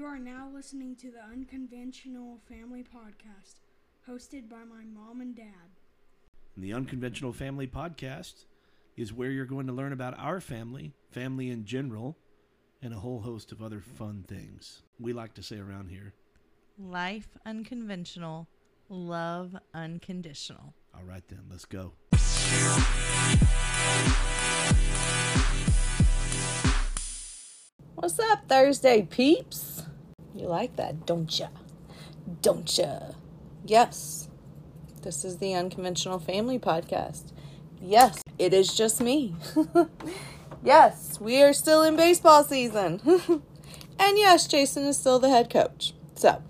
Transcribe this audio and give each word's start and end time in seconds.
You 0.00 0.06
are 0.06 0.18
now 0.18 0.48
listening 0.54 0.96
to 0.96 1.10
the 1.10 1.22
Unconventional 1.22 2.40
Family 2.48 2.82
Podcast, 2.82 3.56
hosted 4.08 4.48
by 4.48 4.64
my 4.64 4.82
mom 4.82 5.20
and 5.20 5.36
dad. 5.36 5.76
The 6.56 6.72
Unconventional 6.72 7.34
Family 7.34 7.66
Podcast 7.66 8.46
is 8.96 9.12
where 9.12 9.28
you're 9.28 9.44
going 9.44 9.66
to 9.66 9.74
learn 9.74 9.92
about 9.92 10.18
our 10.18 10.40
family, 10.40 10.94
family 11.10 11.50
in 11.50 11.66
general, 11.66 12.16
and 12.80 12.94
a 12.94 12.98
whole 12.98 13.20
host 13.20 13.52
of 13.52 13.60
other 13.60 13.82
fun 13.82 14.24
things. 14.26 14.80
We 14.98 15.12
like 15.12 15.34
to 15.34 15.42
say 15.42 15.58
around 15.58 15.90
here. 15.90 16.14
Life 16.78 17.36
unconventional, 17.44 18.48
love 18.88 19.54
unconditional. 19.74 20.72
All 20.94 21.04
right, 21.04 21.28
then, 21.28 21.42
let's 21.50 21.66
go. 21.66 21.92
What's 27.96 28.18
up, 28.18 28.48
Thursday 28.48 29.02
peeps? 29.02 29.82
You 30.34 30.46
like 30.46 30.76
that, 30.76 31.06
don't 31.06 31.38
ya? 31.38 31.48
Don't 32.42 32.78
ya? 32.78 33.00
Yes, 33.64 34.28
this 35.02 35.24
is 35.24 35.38
the 35.38 35.54
Unconventional 35.54 36.18
Family 36.20 36.58
Podcast. 36.58 37.32
Yes, 37.82 38.22
it 38.38 38.54
is 38.54 38.74
just 38.74 39.00
me. 39.00 39.34
yes, 40.64 41.20
we 41.20 41.42
are 41.42 41.52
still 41.52 41.82
in 41.82 41.96
baseball 41.96 42.44
season. 42.44 43.00
and 43.98 44.18
yes, 44.18 44.46
Jason 44.46 44.84
is 44.84 44.96
still 44.96 45.18
the 45.18 45.30
head 45.30 45.50
coach. 45.50 45.94
So, 46.14 46.42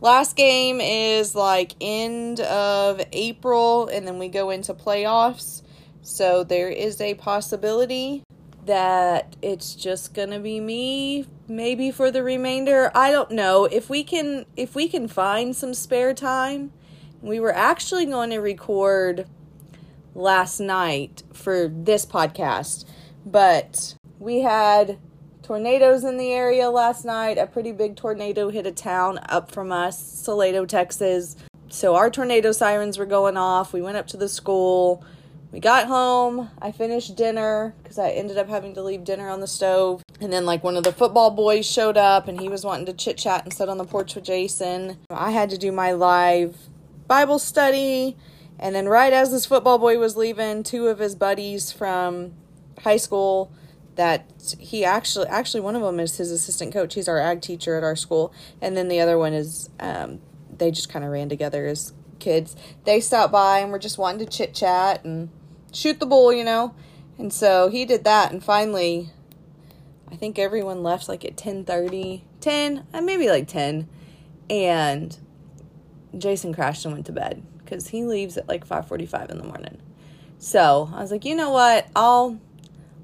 last 0.00 0.34
game 0.34 0.80
is 0.80 1.34
like 1.34 1.74
end 1.80 2.40
of 2.40 3.02
April, 3.12 3.88
and 3.88 4.06
then 4.06 4.18
we 4.18 4.28
go 4.28 4.50
into 4.50 4.72
playoffs. 4.72 5.62
So, 6.00 6.42
there 6.42 6.70
is 6.70 7.00
a 7.00 7.14
possibility 7.14 8.22
that 8.64 9.36
it's 9.42 9.74
just 9.74 10.14
going 10.14 10.30
to 10.30 10.40
be 10.40 10.58
me 10.58 11.26
maybe 11.48 11.90
for 11.90 12.10
the 12.10 12.22
remainder. 12.22 12.90
I 12.94 13.10
don't 13.10 13.30
know. 13.30 13.64
If 13.64 13.88
we 13.88 14.04
can 14.04 14.46
if 14.56 14.74
we 14.74 14.88
can 14.88 15.08
find 15.08 15.54
some 15.54 15.74
spare 15.74 16.14
time. 16.14 16.72
We 17.22 17.40
were 17.40 17.54
actually 17.54 18.06
going 18.06 18.30
to 18.30 18.38
record 18.38 19.26
last 20.14 20.60
night 20.60 21.22
for 21.32 21.66
this 21.66 22.06
podcast, 22.06 22.84
but 23.24 23.96
we 24.18 24.40
had 24.40 24.98
tornadoes 25.42 26.04
in 26.04 26.18
the 26.18 26.30
area 26.32 26.70
last 26.70 27.04
night. 27.04 27.38
A 27.38 27.46
pretty 27.46 27.72
big 27.72 27.96
tornado 27.96 28.50
hit 28.50 28.66
a 28.66 28.70
town 28.70 29.18
up 29.28 29.50
from 29.50 29.72
us, 29.72 29.98
Salado, 29.98 30.66
Texas. 30.66 31.36
So 31.68 31.96
our 31.96 32.10
tornado 32.10 32.52
sirens 32.52 32.98
were 32.98 33.06
going 33.06 33.36
off. 33.36 33.72
We 33.72 33.82
went 33.82 33.96
up 33.96 34.06
to 34.08 34.16
the 34.16 34.28
school 34.28 35.04
we 35.56 35.60
got 35.60 35.86
home. 35.86 36.50
I 36.60 36.70
finished 36.70 37.16
dinner 37.16 37.74
because 37.82 37.98
I 37.98 38.10
ended 38.10 38.36
up 38.36 38.46
having 38.46 38.74
to 38.74 38.82
leave 38.82 39.04
dinner 39.04 39.30
on 39.30 39.40
the 39.40 39.46
stove. 39.46 40.02
And 40.20 40.30
then, 40.30 40.44
like, 40.44 40.62
one 40.62 40.76
of 40.76 40.84
the 40.84 40.92
football 40.92 41.30
boys 41.30 41.64
showed 41.64 41.96
up 41.96 42.28
and 42.28 42.38
he 42.38 42.50
was 42.50 42.62
wanting 42.62 42.84
to 42.84 42.92
chit 42.92 43.16
chat 43.16 43.44
and 43.44 43.54
sit 43.54 43.70
on 43.70 43.78
the 43.78 43.86
porch 43.86 44.14
with 44.14 44.24
Jason. 44.24 44.98
I 45.08 45.30
had 45.30 45.48
to 45.48 45.56
do 45.56 45.72
my 45.72 45.92
live 45.92 46.58
Bible 47.08 47.38
study. 47.38 48.18
And 48.58 48.74
then, 48.74 48.86
right 48.86 49.14
as 49.14 49.30
this 49.30 49.46
football 49.46 49.78
boy 49.78 49.98
was 49.98 50.14
leaving, 50.14 50.62
two 50.62 50.88
of 50.88 50.98
his 50.98 51.14
buddies 51.14 51.72
from 51.72 52.34
high 52.80 52.98
school 52.98 53.50
that 53.94 54.30
he 54.58 54.84
actually 54.84 55.26
actually 55.28 55.62
one 55.62 55.74
of 55.74 55.80
them 55.80 55.98
is 55.98 56.18
his 56.18 56.30
assistant 56.30 56.70
coach 56.70 56.92
he's 56.92 57.08
our 57.08 57.18
ag 57.18 57.40
teacher 57.40 57.76
at 57.76 57.82
our 57.82 57.96
school 57.96 58.30
and 58.60 58.76
then 58.76 58.88
the 58.88 59.00
other 59.00 59.16
one 59.16 59.32
is 59.32 59.70
um, 59.80 60.20
they 60.54 60.70
just 60.70 60.90
kind 60.90 61.02
of 61.02 61.10
ran 61.10 61.30
together 61.30 61.64
as 61.64 61.94
kids 62.18 62.54
they 62.84 63.00
stopped 63.00 63.32
by 63.32 63.60
and 63.60 63.72
were 63.72 63.78
just 63.78 63.96
wanting 63.96 64.18
to 64.18 64.30
chit 64.30 64.52
chat 64.52 65.02
and 65.02 65.30
shoot 65.76 66.00
the 66.00 66.06
bull, 66.06 66.32
you 66.32 66.44
know? 66.44 66.74
And 67.18 67.32
so 67.32 67.68
he 67.68 67.84
did 67.84 68.04
that 68.04 68.32
and 68.32 68.42
finally 68.42 69.10
I 70.10 70.16
think 70.16 70.38
everyone 70.38 70.82
left 70.82 71.08
like 71.08 71.24
at 71.24 71.36
10:30, 71.36 72.22
10, 72.40 72.86
uh, 72.94 73.00
maybe 73.00 73.28
like 73.28 73.48
10. 73.48 73.88
And 74.48 75.16
Jason 76.16 76.54
crashed 76.54 76.84
and 76.84 76.94
went 76.94 77.06
to 77.06 77.12
bed 77.12 77.42
cuz 77.66 77.88
he 77.88 78.04
leaves 78.04 78.36
at 78.36 78.48
like 78.48 78.66
5:45 78.66 79.30
in 79.30 79.38
the 79.38 79.44
morning. 79.44 79.78
So, 80.38 80.90
I 80.92 81.00
was 81.00 81.10
like, 81.10 81.24
"You 81.24 81.34
know 81.34 81.50
what? 81.50 81.86
I'll 81.96 82.38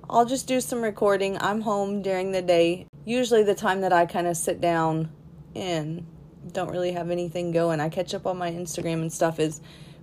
I'll 0.08 0.26
just 0.26 0.46
do 0.46 0.60
some 0.60 0.82
recording. 0.82 1.38
I'm 1.40 1.62
home 1.62 2.02
during 2.02 2.32
the 2.32 2.42
day. 2.42 2.86
Usually 3.04 3.42
the 3.42 3.54
time 3.54 3.80
that 3.80 3.92
I 3.92 4.04
kind 4.06 4.26
of 4.26 4.36
sit 4.36 4.60
down 4.60 5.10
and 5.54 6.06
don't 6.52 6.70
really 6.70 6.92
have 6.92 7.10
anything 7.10 7.50
going. 7.50 7.80
I 7.80 7.88
catch 7.88 8.14
up 8.14 8.26
on 8.26 8.36
my 8.36 8.50
Instagram 8.50 9.00
and 9.00 9.12
stuff 9.12 9.40
is 9.40 9.60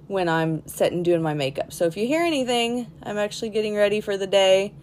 when 0.10 0.28
I'm 0.28 0.66
sitting 0.66 1.04
doing 1.04 1.22
my 1.22 1.36
makeup. 1.36 1.72
So 1.72 1.86
if 1.86 1.96
you 1.96 2.08
hear 2.08 2.24
anything, 2.24 2.88
I'm 3.04 3.20
actually 3.20 3.52
getting 3.52 3.76
ready 3.76 4.02
for 4.02 4.18
the 4.18 4.26
day. 4.26 4.74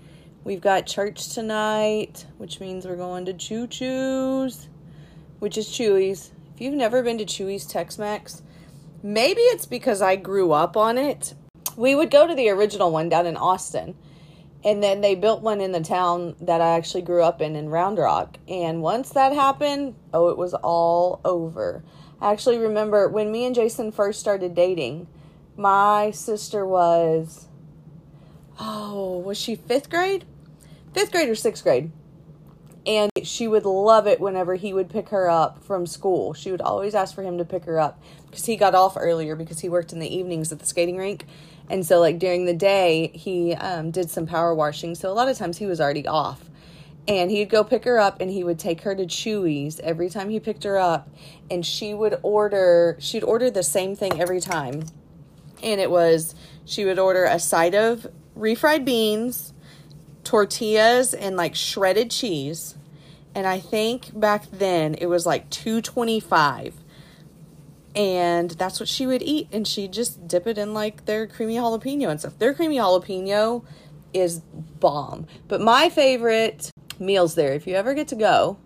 We've 0.44 0.60
got 0.60 0.86
church 0.86 1.34
tonight, 1.34 2.24
which 2.38 2.60
means 2.60 2.86
we're 2.86 2.94
going 2.94 3.24
to 3.24 3.32
Choo 3.32 3.66
Choo's, 3.66 4.68
which 5.40 5.58
is 5.58 5.66
Chuy's. 5.66 6.30
If 6.54 6.60
you've 6.60 6.74
never 6.74 7.02
been 7.02 7.18
to 7.18 7.24
Chuy's 7.24 7.66
Tex 7.66 7.98
Mex, 7.98 8.42
maybe 9.02 9.40
it's 9.40 9.66
because 9.66 10.00
I 10.00 10.14
grew 10.14 10.52
up 10.52 10.76
on 10.76 10.96
it. 10.96 11.34
We 11.76 11.96
would 11.96 12.12
go 12.12 12.28
to 12.28 12.34
the 12.36 12.50
original 12.50 12.92
one 12.92 13.08
down 13.08 13.26
in 13.26 13.36
Austin. 13.36 13.96
And 14.64 14.80
then 14.80 15.00
they 15.00 15.16
built 15.16 15.42
one 15.42 15.60
in 15.60 15.72
the 15.72 15.80
town 15.80 16.36
that 16.40 16.60
I 16.60 16.76
actually 16.76 17.02
grew 17.02 17.24
up 17.24 17.40
in, 17.40 17.56
in 17.56 17.68
Round 17.68 17.98
Rock. 17.98 18.38
And 18.46 18.80
once 18.80 19.10
that 19.10 19.32
happened, 19.32 19.96
oh, 20.14 20.28
it 20.28 20.38
was 20.38 20.54
all 20.54 21.20
over. 21.24 21.82
I 22.20 22.32
actually 22.32 22.58
remember 22.58 23.08
when 23.08 23.32
me 23.32 23.44
and 23.44 23.56
Jason 23.56 23.90
first 23.90 24.20
started 24.20 24.54
dating, 24.54 25.08
my 25.56 26.10
sister 26.10 26.66
was, 26.66 27.48
oh, 28.60 29.18
was 29.18 29.38
she 29.38 29.56
fifth 29.56 29.90
grade? 29.90 30.24
Fifth 30.92 31.12
grade 31.12 31.28
or 31.28 31.34
sixth 31.34 31.62
grade. 31.62 31.90
And 32.86 33.10
she 33.24 33.48
would 33.48 33.64
love 33.64 34.06
it 34.06 34.20
whenever 34.20 34.54
he 34.54 34.72
would 34.72 34.88
pick 34.88 35.08
her 35.08 35.28
up 35.28 35.64
from 35.64 35.86
school. 35.86 36.34
She 36.34 36.52
would 36.52 36.60
always 36.60 36.94
ask 36.94 37.14
for 37.14 37.22
him 37.22 37.38
to 37.38 37.44
pick 37.44 37.64
her 37.64 37.80
up 37.80 38.00
because 38.30 38.44
he 38.44 38.56
got 38.56 38.76
off 38.76 38.96
earlier 38.96 39.34
because 39.34 39.60
he 39.60 39.68
worked 39.68 39.92
in 39.92 39.98
the 39.98 40.14
evenings 40.14 40.52
at 40.52 40.60
the 40.60 40.66
skating 40.66 40.96
rink. 40.96 41.26
And 41.68 41.84
so, 41.84 41.98
like, 41.98 42.20
during 42.20 42.46
the 42.46 42.54
day, 42.54 43.10
he 43.12 43.54
um, 43.54 43.90
did 43.90 44.08
some 44.08 44.24
power 44.24 44.54
washing. 44.54 44.94
So, 44.94 45.10
a 45.10 45.14
lot 45.14 45.28
of 45.28 45.36
times 45.36 45.58
he 45.58 45.66
was 45.66 45.80
already 45.80 46.06
off 46.06 46.48
and 47.08 47.30
he'd 47.30 47.48
go 47.48 47.62
pick 47.62 47.84
her 47.84 47.98
up 47.98 48.20
and 48.20 48.30
he 48.30 48.42
would 48.42 48.58
take 48.58 48.82
her 48.82 48.94
to 48.94 49.04
Chuy's 49.04 49.80
every 49.80 50.08
time 50.08 50.28
he 50.28 50.40
picked 50.40 50.64
her 50.64 50.78
up 50.78 51.08
and 51.50 51.64
she 51.64 51.94
would 51.94 52.18
order 52.22 52.96
she'd 52.98 53.22
order 53.22 53.50
the 53.50 53.62
same 53.62 53.94
thing 53.94 54.20
every 54.20 54.40
time 54.40 54.84
and 55.62 55.80
it 55.80 55.90
was 55.90 56.34
she 56.64 56.84
would 56.84 56.98
order 56.98 57.24
a 57.24 57.38
side 57.38 57.74
of 57.74 58.06
refried 58.36 58.84
beans, 58.84 59.52
tortillas, 60.24 61.14
and 61.14 61.36
like 61.36 61.54
shredded 61.54 62.10
cheese. 62.10 62.76
And 63.34 63.46
I 63.46 63.60
think 63.60 64.18
back 64.18 64.50
then 64.50 64.94
it 64.94 65.06
was 65.06 65.26
like 65.26 65.50
225 65.50 66.74
and 67.94 68.50
that's 68.52 68.78
what 68.78 68.88
she 68.88 69.06
would 69.06 69.22
eat 69.22 69.48
and 69.52 69.66
she'd 69.66 69.92
just 69.92 70.28
dip 70.28 70.46
it 70.46 70.58
in 70.58 70.74
like 70.74 71.06
their 71.06 71.26
creamy 71.26 71.56
jalapeno 71.56 72.10
and 72.10 72.20
stuff. 72.20 72.38
Their 72.38 72.54
creamy 72.54 72.76
jalapeno 72.76 73.64
is 74.12 74.40
bomb. 74.80 75.26
But 75.48 75.60
my 75.60 75.88
favorite 75.88 76.70
meals 76.98 77.34
there 77.34 77.52
if 77.52 77.66
you 77.66 77.74
ever 77.74 77.94
get 77.94 78.08
to 78.08 78.16
go 78.16 78.58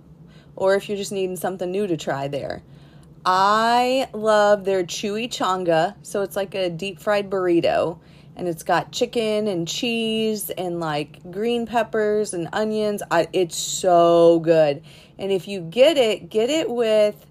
or 0.57 0.75
if 0.75 0.89
you're 0.89 0.99
just 0.99 1.13
needing 1.13 1.37
something 1.37 1.71
new 1.71 1.87
to 1.87 1.97
try 1.97 2.29
there 2.29 2.63
I 3.25 4.09
love 4.13 4.65
their 4.65 4.85
chimichanga. 4.85 5.95
So 6.03 6.23
it's 6.23 6.37
like 6.37 6.55
a 6.55 6.71
deep 6.71 6.99
fried 6.99 7.31
burrito. 7.31 7.99
And 8.37 8.49
it's 8.49 8.63
got 8.63 8.91
chicken 8.91 9.49
and 9.49 9.69
cheese 9.69 10.49
and 10.51 10.81
like 10.81 11.31
green 11.31 11.67
peppers 11.67 12.33
and 12.33 12.49
onions. 12.53 13.03
I, 13.11 13.29
it's 13.33 13.57
so 13.57 14.41
good. 14.41 14.83
And 15.19 15.31
if 15.31 15.47
you 15.47 15.61
get 15.61 15.99
it, 15.99 16.31
get 16.31 16.49
it 16.49 16.71
with 16.71 17.27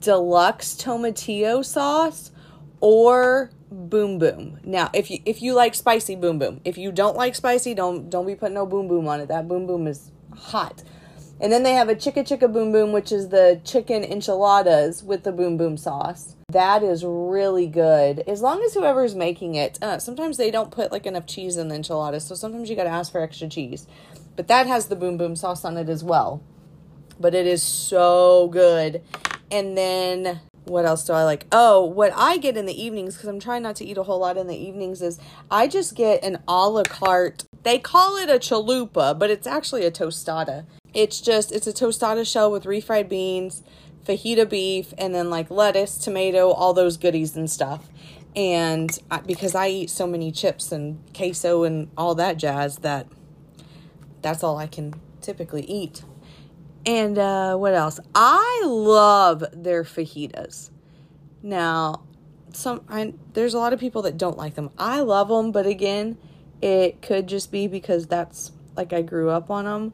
deluxe 0.00 0.74
tomatillo 0.74 1.64
sauce 1.64 2.32
or 2.80 3.50
boom 3.70 4.18
boom. 4.18 4.58
Now, 4.64 4.90
if 4.92 5.10
you 5.10 5.20
if 5.24 5.42
you 5.42 5.54
like 5.54 5.74
spicy 5.74 6.16
boom 6.16 6.38
boom, 6.38 6.60
if 6.64 6.78
you 6.78 6.92
don't 6.92 7.16
like 7.16 7.34
spicy, 7.34 7.74
don't 7.74 8.08
don't 8.08 8.26
be 8.26 8.34
putting 8.34 8.54
no 8.54 8.66
boom 8.66 8.88
boom 8.88 9.08
on 9.08 9.20
it. 9.20 9.28
That 9.28 9.48
boom 9.48 9.66
boom 9.66 9.86
is 9.86 10.10
hot. 10.34 10.82
And 11.40 11.52
then 11.52 11.62
they 11.62 11.74
have 11.74 11.88
a 11.88 11.94
chicka 11.94 12.26
chicka 12.26 12.50
boom 12.50 12.72
boom, 12.72 12.92
which 12.92 13.12
is 13.12 13.28
the 13.28 13.60
chicken 13.64 14.02
enchiladas 14.02 15.02
with 15.02 15.22
the 15.22 15.32
boom 15.32 15.56
boom 15.56 15.76
sauce. 15.76 16.34
That 16.50 16.82
is 16.82 17.04
really 17.04 17.66
good. 17.66 18.20
As 18.20 18.40
long 18.40 18.62
as 18.62 18.72
whoever's 18.72 19.14
making 19.14 19.54
it, 19.54 19.78
uh, 19.82 19.98
sometimes 19.98 20.38
they 20.38 20.50
don't 20.50 20.70
put 20.70 20.92
like 20.92 21.04
enough 21.04 21.26
cheese 21.26 21.56
in 21.56 21.68
the 21.68 21.74
enchiladas, 21.74 22.24
so 22.24 22.34
sometimes 22.34 22.70
you 22.70 22.76
gotta 22.76 22.88
ask 22.88 23.12
for 23.12 23.20
extra 23.20 23.48
cheese. 23.48 23.86
But 24.34 24.48
that 24.48 24.66
has 24.66 24.86
the 24.86 24.96
boom 24.96 25.18
boom 25.18 25.36
sauce 25.36 25.64
on 25.64 25.76
it 25.76 25.90
as 25.90 26.02
well. 26.02 26.42
But 27.20 27.34
it 27.34 27.46
is 27.46 27.62
so 27.62 28.48
good. 28.48 29.02
And 29.50 29.76
then 29.76 30.40
what 30.64 30.84
else 30.84 31.04
do 31.04 31.12
I 31.12 31.24
like? 31.24 31.46
Oh, 31.52 31.84
what 31.84 32.12
I 32.16 32.38
get 32.38 32.56
in 32.56 32.66
the 32.66 32.82
evenings, 32.82 33.14
because 33.14 33.28
I'm 33.28 33.40
trying 33.40 33.62
not 33.62 33.76
to 33.76 33.84
eat 33.84 33.98
a 33.98 34.02
whole 34.02 34.18
lot 34.18 34.36
in 34.36 34.46
the 34.46 34.56
evenings, 34.56 35.00
is 35.00 35.18
I 35.50 35.68
just 35.68 35.94
get 35.94 36.24
an 36.24 36.38
a 36.48 36.68
la 36.68 36.82
carte. 36.82 37.44
They 37.62 37.78
call 37.78 38.16
it 38.16 38.28
a 38.28 38.34
chalupa, 38.34 39.18
but 39.18 39.30
it's 39.30 39.46
actually 39.46 39.84
a 39.84 39.90
tostada. 39.90 40.64
It's 40.96 41.20
just 41.20 41.52
it's 41.52 41.66
a 41.66 41.74
tostada 41.74 42.26
shell 42.26 42.50
with 42.50 42.64
refried 42.64 43.10
beans, 43.10 43.62
fajita 44.06 44.48
beef, 44.48 44.94
and 44.96 45.14
then 45.14 45.28
like 45.28 45.50
lettuce, 45.50 45.98
tomato, 45.98 46.50
all 46.50 46.72
those 46.72 46.96
goodies 46.96 47.36
and 47.36 47.50
stuff. 47.50 47.90
And 48.34 48.98
I, 49.10 49.20
because 49.20 49.54
I 49.54 49.68
eat 49.68 49.90
so 49.90 50.06
many 50.06 50.32
chips 50.32 50.72
and 50.72 50.98
queso 51.14 51.64
and 51.64 51.90
all 51.98 52.14
that 52.14 52.38
jazz, 52.38 52.78
that 52.78 53.08
that's 54.22 54.42
all 54.42 54.56
I 54.56 54.66
can 54.66 54.94
typically 55.20 55.64
eat. 55.64 56.02
And 56.86 57.18
uh, 57.18 57.58
what 57.58 57.74
else? 57.74 58.00
I 58.14 58.62
love 58.64 59.44
their 59.52 59.84
fajitas. 59.84 60.70
Now, 61.42 62.04
some 62.54 62.80
I, 62.88 63.12
there's 63.34 63.52
a 63.52 63.58
lot 63.58 63.74
of 63.74 63.80
people 63.80 64.00
that 64.00 64.16
don't 64.16 64.38
like 64.38 64.54
them. 64.54 64.70
I 64.78 65.00
love 65.00 65.28
them, 65.28 65.52
but 65.52 65.66
again, 65.66 66.16
it 66.62 67.02
could 67.02 67.26
just 67.26 67.52
be 67.52 67.66
because 67.66 68.06
that's 68.06 68.52
like 68.76 68.92
I 68.92 69.02
grew 69.02 69.30
up 69.30 69.50
on 69.50 69.64
them. 69.64 69.92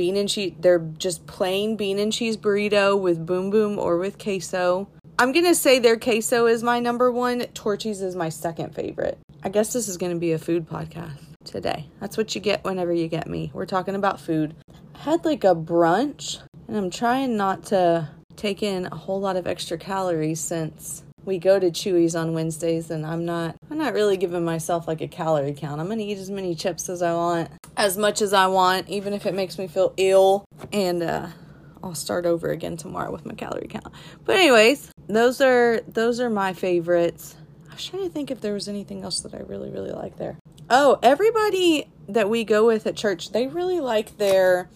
Bean 0.00 0.16
and 0.16 0.30
cheese, 0.30 0.54
they're 0.58 0.78
just 0.78 1.26
plain 1.26 1.76
bean 1.76 1.98
and 1.98 2.10
cheese 2.10 2.34
burrito 2.34 2.98
with 2.98 3.26
boom 3.26 3.50
boom 3.50 3.78
or 3.78 3.98
with 3.98 4.18
queso. 4.18 4.88
I'm 5.18 5.30
gonna 5.30 5.54
say 5.54 5.78
their 5.78 5.98
queso 5.98 6.46
is 6.46 6.62
my 6.62 6.80
number 6.80 7.12
one. 7.12 7.40
Torchy's 7.52 8.00
is 8.00 8.16
my 8.16 8.30
second 8.30 8.74
favorite. 8.74 9.18
I 9.42 9.50
guess 9.50 9.74
this 9.74 9.88
is 9.88 9.98
gonna 9.98 10.16
be 10.16 10.32
a 10.32 10.38
food 10.38 10.66
podcast 10.66 11.18
today. 11.44 11.84
That's 12.00 12.16
what 12.16 12.34
you 12.34 12.40
get 12.40 12.64
whenever 12.64 12.94
you 12.94 13.08
get 13.08 13.28
me. 13.28 13.50
We're 13.52 13.66
talking 13.66 13.94
about 13.94 14.18
food. 14.18 14.54
I 14.94 15.00
had 15.00 15.26
like 15.26 15.44
a 15.44 15.54
brunch, 15.54 16.38
and 16.66 16.78
I'm 16.78 16.88
trying 16.88 17.36
not 17.36 17.64
to 17.64 18.08
take 18.36 18.62
in 18.62 18.86
a 18.86 18.96
whole 18.96 19.20
lot 19.20 19.36
of 19.36 19.46
extra 19.46 19.76
calories 19.76 20.40
since 20.40 21.02
we 21.24 21.38
go 21.38 21.58
to 21.58 21.70
Chuy's 21.70 22.16
on 22.16 22.34
Wednesdays 22.34 22.90
and 22.90 23.06
I'm 23.06 23.24
not 23.24 23.56
I'm 23.70 23.78
not 23.78 23.94
really 23.94 24.16
giving 24.16 24.44
myself 24.44 24.88
like 24.88 25.00
a 25.00 25.08
calorie 25.08 25.54
count. 25.54 25.80
I'm 25.80 25.86
going 25.86 25.98
to 25.98 26.04
eat 26.04 26.18
as 26.18 26.30
many 26.30 26.54
chips 26.54 26.88
as 26.88 27.02
I 27.02 27.12
want, 27.14 27.50
as 27.76 27.96
much 27.96 28.22
as 28.22 28.32
I 28.32 28.46
want, 28.46 28.88
even 28.88 29.12
if 29.12 29.26
it 29.26 29.34
makes 29.34 29.58
me 29.58 29.66
feel 29.66 29.92
ill 29.96 30.44
and 30.72 31.02
uh 31.02 31.28
I'll 31.82 31.94
start 31.94 32.26
over 32.26 32.50
again 32.50 32.76
tomorrow 32.76 33.10
with 33.10 33.24
my 33.24 33.34
calorie 33.34 33.68
count. 33.68 33.88
But 34.24 34.36
anyways, 34.36 34.90
those 35.06 35.40
are 35.40 35.80
those 35.88 36.20
are 36.20 36.30
my 36.30 36.52
favorites. 36.52 37.36
I 37.70 37.74
was 37.74 37.86
trying 37.86 38.02
to 38.02 38.10
think 38.10 38.30
if 38.30 38.40
there 38.40 38.52
was 38.52 38.68
anything 38.68 39.02
else 39.02 39.20
that 39.20 39.34
I 39.34 39.38
really 39.38 39.70
really 39.70 39.92
like 39.92 40.16
there. 40.16 40.36
Oh, 40.68 40.98
everybody 41.02 41.90
that 42.08 42.28
we 42.28 42.44
go 42.44 42.66
with 42.66 42.86
at 42.86 42.96
church, 42.96 43.32
they 43.32 43.46
really 43.46 43.80
like 43.80 44.18
their 44.18 44.68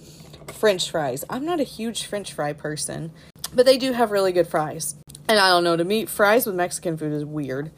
french 0.53 0.91
fries. 0.91 1.25
I'm 1.29 1.45
not 1.45 1.61
a 1.61 1.65
huge 1.65 2.05
french 2.05 2.33
fry 2.33 2.53
person, 2.53 3.13
but 3.55 3.67
they 3.67 3.79
do 3.79 3.93
have 3.93 4.11
really 4.11 4.33
good 4.33 4.47
fries. 4.47 4.97
And 5.29 5.39
I 5.39 5.49
don't 5.49 5.65
know, 5.65 5.77
to 5.77 5.85
me, 5.85 6.05
fries 6.05 6.47
with 6.47 6.55
Mexican 6.55 6.97
food 6.97 7.13
is 7.13 7.25
weird. 7.25 7.71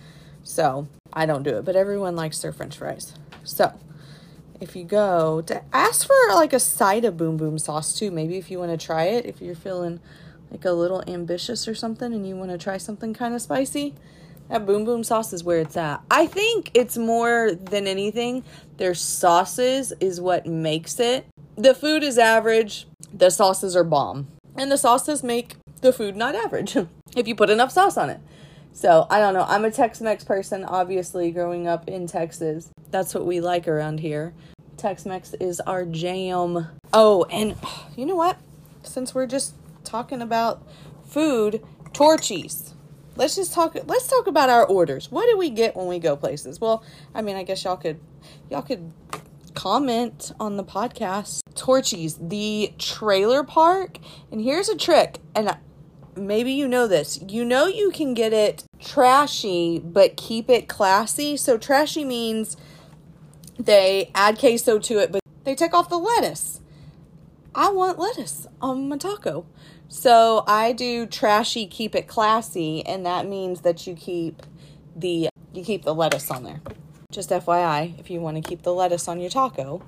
So 0.42 0.88
I 1.12 1.26
don't 1.26 1.42
do 1.42 1.58
it, 1.58 1.64
but 1.64 1.76
everyone 1.76 2.16
likes 2.16 2.40
their 2.40 2.52
french 2.52 2.76
fries. 2.76 3.14
So 3.44 3.72
if 4.60 4.74
you 4.76 4.84
go 4.84 5.42
to 5.42 5.62
ask 5.72 6.06
for 6.06 6.14
like 6.34 6.52
a 6.52 6.60
side 6.60 7.04
of 7.04 7.16
boom 7.16 7.36
boom 7.36 7.58
sauce 7.58 7.98
too, 7.98 8.10
maybe 8.10 8.36
if 8.36 8.50
you 8.50 8.58
want 8.58 8.78
to 8.78 8.84
try 8.86 9.04
it, 9.04 9.26
if 9.26 9.40
you're 9.40 9.54
feeling 9.54 10.00
like 10.50 10.64
a 10.64 10.72
little 10.72 11.02
ambitious 11.08 11.66
or 11.66 11.74
something 11.74 12.12
and 12.14 12.26
you 12.26 12.36
want 12.36 12.50
to 12.50 12.58
try 12.58 12.76
something 12.76 13.12
kind 13.12 13.34
of 13.34 13.42
spicy, 13.42 13.94
that 14.48 14.64
boom 14.64 14.84
boom 14.84 15.02
sauce 15.02 15.32
is 15.32 15.42
where 15.42 15.58
it's 15.58 15.76
at. 15.76 16.00
I 16.10 16.26
think 16.26 16.70
it's 16.74 16.96
more 16.96 17.52
than 17.52 17.86
anything, 17.86 18.44
their 18.76 18.94
sauces 18.94 19.92
is 19.98 20.20
what 20.20 20.46
makes 20.46 21.00
it. 21.00 21.26
The 21.56 21.74
food 21.74 22.02
is 22.02 22.18
average, 22.18 22.86
the 23.12 23.30
sauces 23.30 23.74
are 23.74 23.84
bomb. 23.84 24.28
And 24.56 24.70
the 24.70 24.78
sauces 24.78 25.22
make 25.22 25.56
the 25.86 25.92
food 25.92 26.16
not 26.16 26.34
average 26.34 26.76
if 27.16 27.26
you 27.26 27.34
put 27.34 27.48
enough 27.48 27.72
sauce 27.72 27.96
on 27.96 28.10
it. 28.10 28.20
So 28.72 29.06
I 29.08 29.20
don't 29.20 29.32
know. 29.32 29.46
I'm 29.48 29.64
a 29.64 29.70
Tex 29.70 30.02
Mex 30.02 30.22
person, 30.22 30.64
obviously, 30.64 31.30
growing 31.30 31.66
up 31.66 31.88
in 31.88 32.06
Texas. 32.06 32.68
That's 32.90 33.14
what 33.14 33.24
we 33.24 33.40
like 33.40 33.66
around 33.66 34.00
here. 34.00 34.34
Tex 34.76 35.06
Mex 35.06 35.32
is 35.40 35.60
our 35.60 35.86
jam. 35.86 36.66
Oh, 36.92 37.24
and 37.30 37.56
you 37.96 38.04
know 38.04 38.16
what? 38.16 38.38
Since 38.82 39.14
we're 39.14 39.26
just 39.26 39.54
talking 39.84 40.20
about 40.20 40.62
food, 41.06 41.64
Torchy's. 41.94 42.74
Let's 43.16 43.34
just 43.34 43.54
talk 43.54 43.74
let's 43.86 44.08
talk 44.08 44.26
about 44.26 44.50
our 44.50 44.66
orders. 44.66 45.10
What 45.10 45.26
do 45.30 45.38
we 45.38 45.48
get 45.48 45.74
when 45.74 45.86
we 45.86 45.98
go 45.98 46.16
places? 46.16 46.60
Well, 46.60 46.84
I 47.14 47.22
mean, 47.22 47.36
I 47.36 47.44
guess 47.44 47.64
y'all 47.64 47.78
could 47.78 47.98
y'all 48.50 48.60
could 48.60 48.92
comment 49.54 50.32
on 50.38 50.58
the 50.58 50.64
podcast. 50.64 51.40
Torchy's, 51.54 52.18
the 52.20 52.74
trailer 52.78 53.42
park. 53.42 53.98
And 54.30 54.42
here's 54.42 54.68
a 54.68 54.76
trick. 54.76 55.18
And 55.34 55.56
maybe 56.16 56.52
you 56.52 56.66
know 56.66 56.86
this. 56.86 57.20
You 57.28 57.44
know 57.44 57.66
you 57.66 57.90
can 57.90 58.14
get 58.14 58.32
it 58.32 58.64
trashy, 58.80 59.78
but 59.78 60.16
keep 60.16 60.48
it 60.48 60.68
classy. 60.68 61.36
So 61.36 61.58
trashy 61.58 62.04
means 62.04 62.56
they 63.58 64.10
add 64.14 64.38
queso 64.38 64.78
to 64.78 64.98
it, 64.98 65.12
but 65.12 65.20
they 65.44 65.54
take 65.54 65.74
off 65.74 65.88
the 65.88 65.98
lettuce. 65.98 66.60
I 67.54 67.70
want 67.70 67.98
lettuce 67.98 68.46
on 68.60 68.88
my 68.88 68.98
taco. 68.98 69.46
So 69.88 70.44
I 70.46 70.72
do 70.72 71.06
trashy, 71.06 71.66
keep 71.66 71.94
it 71.94 72.08
classy, 72.08 72.84
and 72.84 73.06
that 73.06 73.26
means 73.26 73.60
that 73.60 73.86
you 73.86 73.94
keep 73.94 74.42
the 74.94 75.28
you 75.52 75.64
keep 75.64 75.84
the 75.84 75.94
lettuce 75.94 76.30
on 76.30 76.44
there. 76.44 76.60
Just 77.10 77.30
FYI, 77.30 77.98
if 77.98 78.10
you 78.10 78.20
want 78.20 78.36
to 78.36 78.46
keep 78.46 78.62
the 78.62 78.74
lettuce 78.74 79.08
on 79.08 79.20
your 79.20 79.30
taco, 79.30 79.82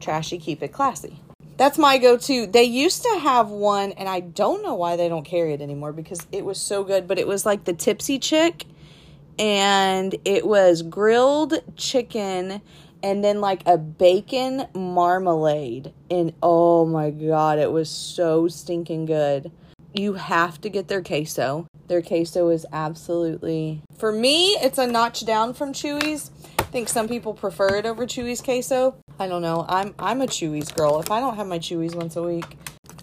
trashy, 0.00 0.38
keep 0.38 0.62
it 0.62 0.72
classy. 0.72 1.20
That's 1.56 1.78
my 1.78 1.98
go 1.98 2.16
to. 2.18 2.46
They 2.46 2.64
used 2.64 3.02
to 3.02 3.18
have 3.20 3.48
one, 3.48 3.92
and 3.92 4.08
I 4.08 4.20
don't 4.20 4.62
know 4.62 4.74
why 4.74 4.96
they 4.96 5.08
don't 5.08 5.24
carry 5.24 5.54
it 5.54 5.60
anymore 5.60 5.92
because 5.92 6.26
it 6.30 6.44
was 6.44 6.60
so 6.60 6.84
good, 6.84 7.08
but 7.08 7.18
it 7.18 7.26
was 7.26 7.46
like 7.46 7.64
the 7.64 7.72
Tipsy 7.72 8.18
Chick, 8.18 8.66
and 9.38 10.14
it 10.24 10.46
was 10.46 10.82
grilled 10.82 11.54
chicken 11.76 12.60
and 13.02 13.22
then 13.22 13.40
like 13.40 13.62
a 13.66 13.78
bacon 13.78 14.66
marmalade. 14.74 15.92
And 16.10 16.32
oh 16.42 16.86
my 16.86 17.10
god, 17.10 17.58
it 17.58 17.70
was 17.70 17.88
so 17.88 18.48
stinking 18.48 19.06
good. 19.06 19.52
You 19.94 20.14
have 20.14 20.60
to 20.62 20.68
get 20.68 20.88
their 20.88 21.02
queso. 21.02 21.66
Their 21.88 22.02
queso 22.02 22.48
is 22.48 22.66
absolutely, 22.72 23.82
for 23.96 24.12
me, 24.12 24.48
it's 24.60 24.78
a 24.78 24.86
notch 24.86 25.24
down 25.24 25.54
from 25.54 25.72
Chuy's. 25.72 26.30
I 26.58 26.64
think 26.64 26.88
some 26.88 27.06
people 27.06 27.32
prefer 27.32 27.76
it 27.76 27.86
over 27.86 28.06
Chuy's 28.06 28.40
queso. 28.40 28.96
I 29.18 29.28
don't 29.28 29.42
know. 29.42 29.64
I'm 29.68 29.94
I'm 29.98 30.20
a 30.20 30.26
Chuy's 30.26 30.70
girl. 30.70 31.00
If 31.00 31.10
I 31.10 31.20
don't 31.20 31.36
have 31.36 31.46
my 31.46 31.58
Chuy's 31.58 31.94
once 31.94 32.16
a 32.16 32.22
week, 32.22 32.56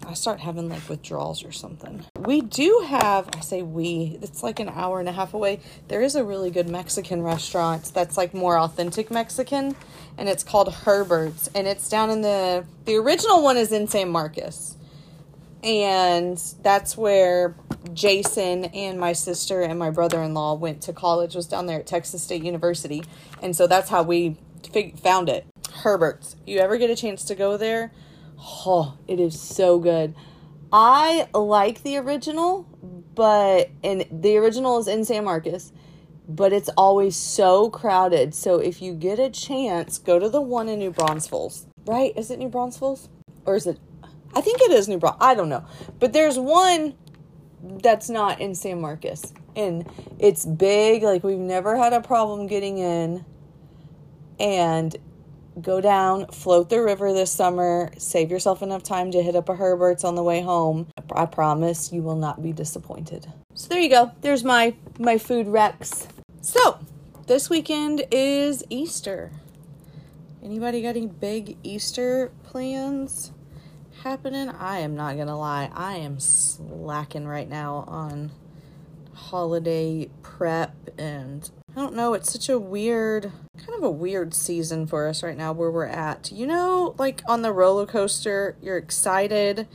I 0.06 0.14
start 0.14 0.40
having 0.40 0.70
like 0.70 0.88
withdrawals 0.90 1.44
or 1.44 1.52
something. 1.52 2.06
We 2.20 2.42
do 2.42 2.84
have, 2.88 3.30
I 3.34 3.40
say 3.40 3.62
we, 3.62 4.20
it's 4.22 4.44
like 4.44 4.60
an 4.60 4.70
hour 4.70 5.00
and 5.00 5.10
a 5.10 5.12
half 5.12 5.34
away. 5.34 5.60
There 5.88 6.02
is 6.02 6.16
a 6.16 6.24
really 6.24 6.52
good 6.52 6.70
Mexican 6.70 7.22
restaurant 7.22 7.92
that's 7.94 8.18
like 8.18 8.34
more 8.34 8.60
authentic 8.60 9.10
Mexican, 9.10 9.76
and 10.18 10.30
it's 10.30 10.44
called 10.44 10.72
Herbert's, 10.72 11.50
and 11.56 11.68
it's 11.68 11.90
down 11.90 12.10
in 12.10 12.22
the 12.22 12.66
the 12.86 12.96
original 12.96 13.42
one 13.42 13.58
is 13.58 13.72
in 13.72 13.88
San 13.88 14.10
Marcos, 14.10 14.78
and 15.64 16.38
that's 16.62 16.96
where 16.98 17.56
Jason 17.94 18.66
and 18.66 19.00
my 19.00 19.14
sister 19.14 19.62
and 19.62 19.80
my 19.80 19.90
brother 19.90 20.22
in 20.22 20.34
law 20.34 20.54
went 20.54 20.82
to 20.84 20.94
college. 20.94 21.34
Was 21.34 21.48
down 21.48 21.66
there 21.66 21.80
at 21.80 21.88
Texas 21.88 22.22
State 22.22 22.44
University, 22.44 23.04
and 23.42 23.56
so 23.56 23.68
that's 23.68 23.90
how 23.90 24.04
we 24.04 24.38
fig- 24.72 25.00
found 25.00 25.30
it. 25.30 25.46
Herbert's. 25.74 26.36
You 26.46 26.60
ever 26.60 26.78
get 26.78 26.90
a 26.90 26.96
chance 26.96 27.24
to 27.26 27.36
go 27.36 27.58
there? 27.58 27.92
Oh, 28.40 28.98
it 29.08 29.20
is 29.20 29.40
so 29.40 29.80
good. 29.80 30.16
I 30.72 31.28
like 31.34 31.84
the 31.84 31.98
original, 31.98 32.68
but 33.14 33.70
and 33.84 34.06
the 34.12 34.38
original 34.38 34.80
is 34.80 34.88
in 34.88 35.06
San 35.06 35.26
Marcos, 35.26 35.72
but 36.28 36.52
it's 36.52 36.70
always 36.70 37.16
so 37.16 37.70
crowded. 37.70 38.34
So 38.34 38.58
if 38.58 38.82
you 38.82 38.94
get 38.94 39.20
a 39.20 39.30
chance, 39.30 39.98
go 39.98 40.20
to 40.20 40.30
the 40.30 40.42
one 40.42 40.68
in 40.68 40.80
New 40.80 40.92
Braunfels. 40.92 41.68
Right? 41.86 42.14
Is 42.16 42.32
it 42.32 42.40
New 42.40 42.50
Braunfels? 42.50 43.10
Or 43.46 43.56
is 43.56 43.68
it 43.68 43.80
I 44.36 44.42
think 44.42 44.62
it 44.62 44.72
is 44.72 44.88
New 44.88 44.98
Braunfels. 44.98 45.24
I 45.24 45.36
don't 45.36 45.50
know. 45.50 45.64
But 46.00 46.14
there's 46.14 46.40
one 46.40 46.96
that's 47.62 48.10
not 48.10 48.42
in 48.42 48.56
San 48.56 48.82
Marcos. 48.82 49.32
And 49.56 49.88
it's 50.18 50.46
big, 50.46 51.04
like 51.04 51.24
we've 51.24 51.38
never 51.38 51.78
had 51.78 51.94
a 51.94 52.02
problem 52.02 52.48
getting 52.48 52.80
in. 52.80 53.26
And 54.40 54.96
go 55.62 55.82
down, 55.82 56.28
float 56.28 56.70
the 56.70 56.82
river 56.82 57.14
this 57.14 57.32
summer, 57.32 57.92
save 57.98 58.32
yourself 58.32 58.62
enough 58.62 58.84
time 58.84 59.12
to 59.12 59.22
hit 59.22 59.36
up 59.36 59.50
a 59.50 59.56
Herbert's 59.56 60.04
on 60.04 60.16
the 60.16 60.24
way 60.24 60.42
home. 60.42 60.88
I 61.12 61.26
promise 61.26 61.92
you 61.92 62.02
will 62.02 62.16
not 62.16 62.42
be 62.42 62.52
disappointed. 62.52 63.32
So 63.54 63.70
there 63.70 63.80
you 63.80 63.90
go. 63.90 64.12
There's 64.22 64.44
my 64.44 64.76
my 65.00 65.18
food 65.18 65.48
recs. 65.48 66.08
So, 66.42 66.80
this 67.28 67.50
weekend 67.50 68.04
is 68.12 68.64
Easter. 68.70 69.32
Anybody 70.44 70.82
got 70.82 70.98
any 70.98 71.08
big 71.08 71.58
Easter 71.64 72.32
plans 72.44 73.32
happening? 74.04 74.50
I 74.50 74.80
am 74.80 74.96
not 74.96 75.16
going 75.16 75.28
to 75.28 75.36
lie. 75.36 75.72
I 75.74 75.96
am 75.96 76.20
slacking 76.20 77.26
right 77.26 77.48
now 77.48 77.86
on 77.88 78.32
holiday 79.14 80.10
prep 80.22 80.76
and 80.98 81.50
I 81.76 81.82
don't 81.82 81.96
know, 81.96 82.14
it's 82.14 82.32
such 82.32 82.50
a 82.50 82.60
weird, 82.60 83.32
kind 83.58 83.76
of 83.76 83.84
a 83.84 83.90
weird 83.90 84.36
season 84.36 84.86
for 84.86 85.08
us 85.08 85.24
right 85.24 85.36
now 85.36 85.54
where 85.54 85.72
we're 85.72 85.86
at. 85.86 86.32
You 86.32 86.46
know, 86.46 86.94
like 87.00 87.24
on 87.28 87.42
the 87.42 87.52
roller 87.52 87.88
coaster, 87.88 88.56
you're 88.62 88.78
excited 88.78 89.68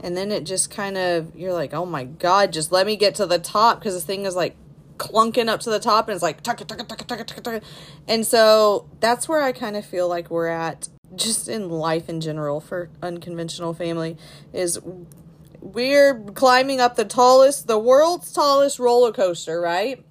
and 0.00 0.14
then 0.14 0.30
it 0.30 0.44
just 0.44 0.70
kind 0.70 0.98
of, 0.98 1.34
you're 1.34 1.54
like, 1.54 1.72
oh 1.72 1.86
my 1.86 2.04
God, 2.04 2.52
just 2.52 2.72
let 2.72 2.86
me 2.86 2.94
get 2.94 3.14
to 3.14 3.26
the 3.26 3.38
top 3.38 3.78
because 3.78 3.94
this 3.94 4.04
thing 4.04 4.26
is 4.26 4.36
like 4.36 4.54
clunking 4.98 5.48
up 5.48 5.60
to 5.60 5.70
the 5.70 5.80
top 5.80 6.08
and 6.08 6.14
it's 6.14 6.22
like, 6.22 6.42
tuck, 6.42 6.58
tuck, 6.58 6.76
tuck, 6.76 6.88
tuck, 6.88 7.26
tuck, 7.26 7.42
tuck. 7.42 7.62
and 8.06 8.26
so 8.26 8.86
that's 9.00 9.26
where 9.26 9.42
I 9.42 9.52
kind 9.52 9.76
of 9.76 9.86
feel 9.86 10.08
like 10.08 10.30
we're 10.30 10.48
at 10.48 10.90
just 11.14 11.48
in 11.48 11.70
life 11.70 12.10
in 12.10 12.20
general 12.20 12.60
for 12.60 12.90
unconventional 13.02 13.72
family 13.72 14.18
is 14.52 14.78
we're 15.60 16.20
climbing 16.34 16.80
up 16.80 16.96
the 16.96 17.04
tallest, 17.04 17.66
the 17.66 17.78
world's 17.78 18.30
tallest 18.32 18.78
roller 18.78 19.12
coaster, 19.12 19.58
right? 19.58 20.04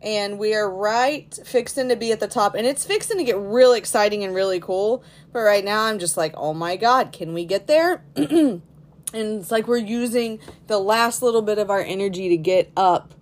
And 0.00 0.38
we 0.38 0.54
are 0.54 0.70
right 0.70 1.38
fixing 1.44 1.88
to 1.88 1.96
be 1.96 2.12
at 2.12 2.20
the 2.20 2.28
top 2.28 2.54
and 2.54 2.66
it's 2.66 2.84
fixing 2.84 3.18
to 3.18 3.24
get 3.24 3.36
really 3.36 3.78
exciting 3.78 4.22
and 4.22 4.34
really 4.34 4.60
cool 4.60 5.02
but 5.32 5.40
right 5.40 5.64
now 5.64 5.84
i'm 5.84 5.98
just 5.98 6.16
like 6.16 6.32
oh 6.36 6.54
my 6.54 6.76
god 6.76 7.12
can 7.12 7.34
we 7.34 7.44
get 7.44 7.66
there 7.66 8.04
And 9.12 9.40
it's 9.40 9.50
like 9.50 9.66
we're 9.66 9.78
using 9.78 10.38
the 10.66 10.78
last 10.78 11.22
little 11.22 11.42
bit 11.42 11.58
of 11.58 11.70
our 11.70 11.80
energy 11.80 12.28
to 12.28 12.36
get 12.36 12.70
up 12.76 13.14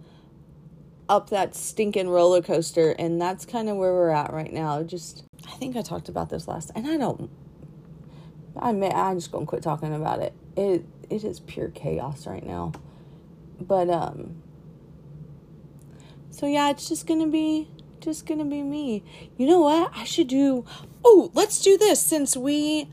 up 1.09 1.30
that 1.30 1.54
stinking 1.54 2.09
roller 2.09 2.42
coaster 2.42 2.90
and 2.99 3.21
that's 3.21 3.47
kind 3.47 3.68
of 3.68 3.76
where 3.76 3.92
we're 3.92 4.11
at 4.11 4.33
right 4.33 4.52
now. 4.52 4.83
Just 4.83 5.25
I 5.47 5.52
think 5.52 5.76
I 5.76 5.83
talked 5.83 6.09
about 6.09 6.30
this 6.30 6.49
last 6.49 6.73
and 6.75 6.88
I 6.88 6.97
don't 6.97 7.30
I 8.56 8.73
may 8.73 8.90
I'm 8.90 9.18
just 9.18 9.30
gonna 9.30 9.47
quit 9.47 9.62
talking 9.62 9.95
about 9.95 10.21
it. 10.21 10.33
It 10.56 10.85
it 11.09 11.23
is 11.23 11.38
pure 11.38 11.68
chaos 11.68 12.26
right 12.26 12.45
now. 12.45 12.73
But 13.61 13.88
um 13.88 14.42
so 16.36 16.46
yeah, 16.46 16.68
it's 16.68 16.86
just 16.86 17.06
gonna 17.06 17.26
be 17.26 17.66
just 17.98 18.26
gonna 18.26 18.44
be 18.44 18.62
me. 18.62 19.02
You 19.38 19.46
know 19.46 19.60
what? 19.60 19.90
I 19.94 20.04
should 20.04 20.28
do 20.28 20.66
oh, 21.02 21.30
let's 21.32 21.62
do 21.62 21.78
this 21.78 21.98
since 21.98 22.36
we 22.36 22.90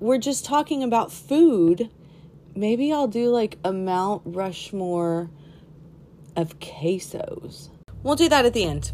we're 0.00 0.16
just 0.16 0.46
talking 0.46 0.82
about 0.82 1.12
food. 1.12 1.90
Maybe 2.56 2.90
I'll 2.90 3.06
do 3.06 3.28
like 3.28 3.58
a 3.62 3.74
Mount 3.74 4.22
Rushmore 4.24 5.28
of 6.34 6.58
quesos. 6.60 7.68
We'll 8.02 8.16
do 8.16 8.28
that 8.30 8.46
at 8.46 8.54
the 8.54 8.64
end. 8.64 8.92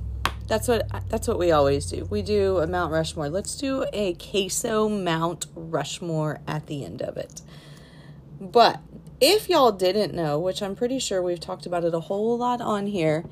That's 0.49 0.67
what 0.67 0.89
that's 1.09 1.29
what 1.29 1.39
we 1.39 1.53
always 1.53 1.87
do. 1.87 2.05
We 2.11 2.23
do 2.23 2.59
a 2.59 2.67
Mount 2.67 2.91
Rushmore. 2.91 3.29
Let's 3.29 3.55
do 3.55 3.87
a 3.93 4.15
queso 4.15 4.89
Mount 4.89 5.47
Rushmore 5.55 6.41
at 6.49 6.67
the 6.67 6.85
end 6.85 7.01
of 7.01 7.17
it. 7.17 7.43
But 8.41 8.81
if 9.21 9.49
y'all 9.49 9.71
didn't 9.71 10.15
know, 10.15 10.41
which 10.41 10.63
I'm 10.63 10.75
pretty 10.75 10.99
sure 10.99 11.23
we've 11.23 11.39
talked 11.39 11.65
about 11.65 11.85
it 11.85 11.95
a 11.95 12.01
whole 12.01 12.37
lot 12.37 12.61
on 12.61 12.89
here, 12.89 13.25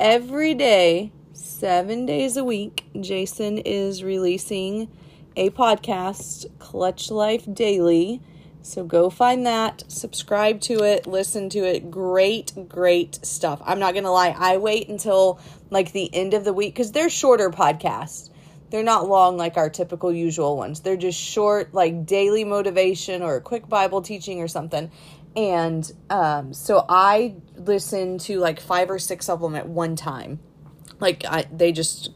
every 0.00 0.54
day, 0.54 1.12
7 1.34 2.06
days 2.06 2.36
a 2.36 2.42
week, 2.42 2.86
Jason 2.98 3.58
is 3.58 4.02
releasing 4.02 4.88
a 5.36 5.50
podcast, 5.50 6.46
Clutch 6.58 7.10
Life 7.10 7.46
Daily 7.52 8.20
so 8.62 8.84
go 8.84 9.08
find 9.08 9.46
that, 9.46 9.84
subscribe 9.88 10.60
to 10.62 10.82
it, 10.84 11.06
listen 11.06 11.48
to 11.50 11.60
it. 11.60 11.90
Great, 11.90 12.52
great 12.68 13.24
stuff. 13.24 13.60
I'm 13.64 13.78
not 13.78 13.94
going 13.94 14.04
to 14.04 14.10
lie, 14.10 14.34
I 14.36 14.58
wait 14.58 14.88
until 14.88 15.40
like 15.70 15.92
the 15.92 16.14
end 16.14 16.34
of 16.34 16.44
the 16.44 16.52
week 16.52 16.74
because 16.74 16.92
they're 16.92 17.10
shorter 17.10 17.50
podcasts. 17.50 18.28
They're 18.70 18.84
not 18.84 19.08
long 19.08 19.36
like 19.36 19.56
our 19.56 19.70
typical 19.70 20.12
usual 20.12 20.56
ones. 20.56 20.80
They're 20.80 20.96
just 20.96 21.18
short, 21.18 21.74
like 21.74 22.06
daily 22.06 22.44
motivation 22.44 23.22
or 23.22 23.36
a 23.36 23.40
quick 23.40 23.68
Bible 23.68 24.02
teaching 24.02 24.40
or 24.40 24.46
something. 24.46 24.92
And 25.36 25.90
um, 26.10 26.52
so 26.52 26.84
I 26.88 27.36
listen 27.54 28.18
to 28.18 28.38
like 28.38 28.60
five 28.60 28.90
or 28.90 28.98
six 28.98 29.28
of 29.28 29.40
them 29.40 29.54
at 29.54 29.68
one 29.68 29.96
time. 29.96 30.40
Like 30.98 31.24
I, 31.26 31.46
they 31.52 31.72
just 31.72 32.10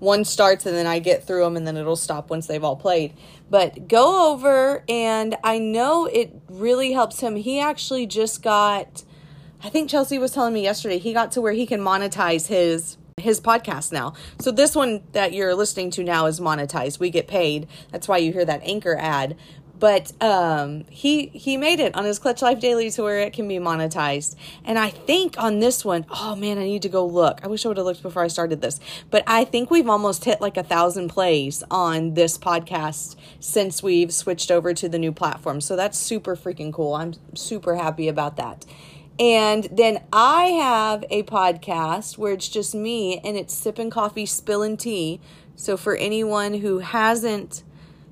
one 0.00 0.24
starts 0.24 0.66
and 0.66 0.74
then 0.74 0.86
I 0.86 0.98
get 0.98 1.26
through 1.26 1.44
them 1.44 1.56
and 1.56 1.66
then 1.66 1.76
it'll 1.76 1.94
stop 1.94 2.30
once 2.30 2.46
they've 2.46 2.64
all 2.64 2.76
played. 2.76 3.14
But 3.48 3.86
go 3.86 4.32
over 4.32 4.84
and 4.88 5.36
I 5.44 5.58
know 5.58 6.06
it 6.06 6.34
really 6.48 6.92
helps 6.92 7.20
him. 7.20 7.36
He 7.36 7.60
actually 7.60 8.06
just 8.06 8.42
got 8.42 9.04
I 9.62 9.68
think 9.68 9.90
Chelsea 9.90 10.18
was 10.18 10.32
telling 10.32 10.54
me 10.54 10.62
yesterday 10.62 10.98
he 10.98 11.12
got 11.12 11.32
to 11.32 11.40
where 11.40 11.52
he 11.52 11.66
can 11.66 11.80
monetize 11.80 12.46
his 12.46 12.96
his 13.18 13.40
podcast 13.40 13.92
now. 13.92 14.14
So 14.40 14.50
this 14.50 14.74
one 14.74 15.02
that 15.12 15.34
you're 15.34 15.54
listening 15.54 15.90
to 15.92 16.02
now 16.02 16.24
is 16.26 16.40
monetized. 16.40 16.98
We 16.98 17.10
get 17.10 17.28
paid. 17.28 17.68
That's 17.92 18.08
why 18.08 18.16
you 18.18 18.32
hear 18.32 18.46
that 18.46 18.62
anchor 18.64 18.96
ad 18.98 19.36
but 19.80 20.12
um, 20.22 20.84
he 20.90 21.26
he 21.28 21.56
made 21.56 21.80
it 21.80 21.94
on 21.96 22.04
his 22.04 22.18
Clutch 22.18 22.42
Life 22.42 22.60
Daily 22.60 22.90
to 22.90 23.02
where 23.02 23.20
it 23.20 23.32
can 23.32 23.48
be 23.48 23.56
monetized. 23.56 24.36
And 24.64 24.78
I 24.78 24.90
think 24.90 25.42
on 25.42 25.58
this 25.58 25.84
one, 25.84 26.04
oh 26.10 26.36
man, 26.36 26.58
I 26.58 26.64
need 26.64 26.82
to 26.82 26.88
go 26.88 27.04
look. 27.04 27.40
I 27.42 27.48
wish 27.48 27.64
I 27.64 27.68
would 27.68 27.78
have 27.78 27.86
looked 27.86 28.02
before 28.02 28.22
I 28.22 28.28
started 28.28 28.60
this, 28.60 28.78
but 29.10 29.24
I 29.26 29.44
think 29.44 29.70
we've 29.70 29.88
almost 29.88 30.24
hit 30.24 30.40
like 30.40 30.58
a 30.58 30.62
thousand 30.62 31.08
plays 31.08 31.64
on 31.70 32.14
this 32.14 32.36
podcast 32.36 33.16
since 33.40 33.82
we've 33.82 34.12
switched 34.12 34.50
over 34.50 34.74
to 34.74 34.88
the 34.88 34.98
new 34.98 35.12
platform. 35.12 35.60
So 35.62 35.74
that's 35.74 35.98
super 35.98 36.36
freaking 36.36 36.72
cool. 36.72 36.94
I'm 36.94 37.14
super 37.34 37.76
happy 37.76 38.06
about 38.06 38.36
that. 38.36 38.66
And 39.18 39.64
then 39.64 40.02
I 40.12 40.44
have 40.44 41.04
a 41.10 41.22
podcast 41.24 42.16
where 42.16 42.32
it's 42.32 42.48
just 42.48 42.74
me 42.74 43.18
and 43.18 43.36
it's 43.36 43.52
sipping 43.52 43.90
coffee, 43.90 44.26
spilling 44.26 44.76
tea. 44.76 45.20
So 45.56 45.76
for 45.76 45.94
anyone 45.94 46.54
who 46.54 46.78
hasn't 46.78 47.62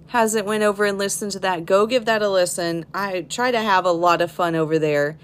hasn't 0.09 0.47
went 0.47 0.63
over 0.63 0.85
and 0.85 0.99
listened 0.99 1.33
to 1.33 1.39
that, 1.41 1.67
go 1.67 1.87
give 1.87 2.07
that 2.07 2.23
a 2.23 2.29
listen. 2.29 2.85
I 2.95 3.23
try 3.23 3.51
to 3.51 3.61
have 3.61 3.85
a 3.85 3.93
lot 3.93 4.21
of 4.21 4.33
fun 4.33 4.55
over 4.55 4.79
there. 4.79 5.19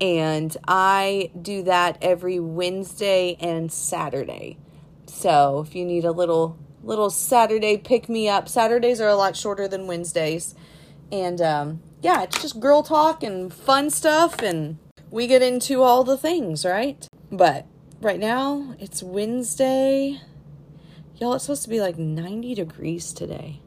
And 0.00 0.56
I 0.66 1.32
do 1.40 1.64
that 1.64 1.98
every 2.00 2.38
Wednesday 2.38 3.36
and 3.40 3.70
Saturday. 3.70 4.56
So 5.06 5.64
if 5.66 5.74
you 5.74 5.84
need 5.84 6.04
a 6.04 6.12
little 6.12 6.56
little 6.84 7.10
Saturday 7.10 7.76
pick 7.76 8.08
me 8.08 8.28
up, 8.28 8.48
Saturdays 8.48 9.00
are 9.00 9.08
a 9.08 9.16
lot 9.16 9.36
shorter 9.36 9.66
than 9.66 9.88
Wednesdays. 9.88 10.54
And 11.10 11.40
um, 11.40 11.82
yeah, 12.00 12.22
it's 12.22 12.40
just 12.40 12.60
girl 12.60 12.84
talk 12.84 13.24
and 13.24 13.52
fun 13.52 13.90
stuff 13.90 14.40
and 14.40 14.78
we 15.10 15.26
get 15.26 15.42
into 15.42 15.82
all 15.82 16.04
the 16.04 16.16
things, 16.16 16.64
right? 16.64 17.04
But 17.32 17.66
right 18.00 18.20
now 18.20 18.76
it's 18.78 19.02
Wednesday. 19.02 20.20
Y'all, 21.16 21.34
it's 21.34 21.44
supposed 21.44 21.64
to 21.64 21.68
be 21.68 21.80
like 21.80 21.98
90 21.98 22.54
degrees 22.54 23.12
today 23.12 23.62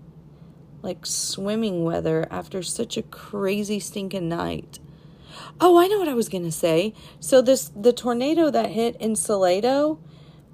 like 0.82 1.06
swimming 1.06 1.84
weather 1.84 2.28
after 2.30 2.64
such 2.64 2.98
a 2.98 3.04
crazy 3.04 3.80
stinking 3.80 4.30
night. 4.30 4.80
Oh, 5.60 5.78
I 5.78 5.88
know 5.88 6.00
what 6.00 6.08
I 6.08 6.14
was 6.14 6.30
going 6.30 6.44
to 6.44 6.52
say. 6.52 6.94
So 7.20 7.42
this 7.42 7.72
the 7.76 7.94
tornado 7.94 8.50
that 8.50 8.72
hit 8.72 8.96
in 8.98 9.16
Salado, 9.16 10.00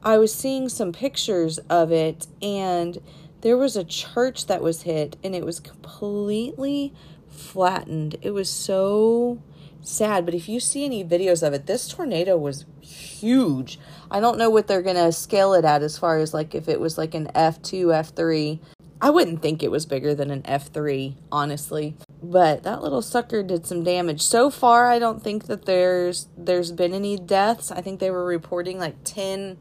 I 0.04 0.18
was 0.18 0.34
seeing 0.34 0.70
some 0.70 0.92
pictures 0.92 1.58
of 1.70 1.92
it 1.92 2.28
and 2.42 3.00
there 3.42 3.58
was 3.58 3.76
a 3.76 3.84
church 3.84 4.48
that 4.48 4.62
was 4.62 4.84
hit 4.84 5.16
and 5.24 5.36
it 5.36 5.46
was 5.46 5.60
completely 5.60 6.94
flattened. 7.30 8.18
It 8.22 8.32
was 8.32 8.50
so 8.50 9.42
sad, 9.82 10.26
but 10.26 10.34
if 10.34 10.50
you 10.50 10.60
see 10.60 10.86
any 10.86 11.04
videos 11.04 11.46
of 11.46 11.54
it, 11.54 11.66
this 11.66 11.88
tornado 11.88 12.38
was 12.38 12.66
huge. 12.82 13.80
I 14.12 14.20
don't 14.20 14.38
know 14.38 14.50
what 14.50 14.68
they're 14.68 14.82
going 14.82 14.96
to 14.96 15.12
scale 15.12 15.54
it 15.54 15.66
at 15.66 15.82
as 15.82 15.98
far 15.98 16.18
as 16.18 16.34
like 16.34 16.54
if 16.56 16.68
it 16.68 16.80
was 16.80 16.98
like 16.98 17.14
an 17.14 17.28
F2, 17.34 17.86
F3 17.86 18.60
I 19.00 19.12
wouldn't 19.12 19.42
think 19.42 19.62
it 19.62 19.70
was 19.70 19.86
bigger 19.86 20.16
than 20.16 20.32
an 20.32 20.42
F3, 20.44 21.16
honestly. 21.32 21.96
But 22.22 22.63
that 22.63 22.82
little 22.82 23.04
sucker 23.04 23.44
did 23.44 23.68
some 23.68 23.84
damage. 23.84 24.22
So 24.22 24.50
far, 24.50 24.88
I 24.88 24.98
don't 24.98 25.24
think 25.24 25.46
that 25.46 25.66
there's 25.66 26.27
there's 26.36 26.72
been 26.72 26.94
any 26.94 27.18
deaths. 27.18 27.72
I 27.72 27.82
think 27.82 28.00
they 28.00 28.10
were 28.10 28.25
reporting 28.25 28.80
like 28.80 28.96
10 29.04 29.58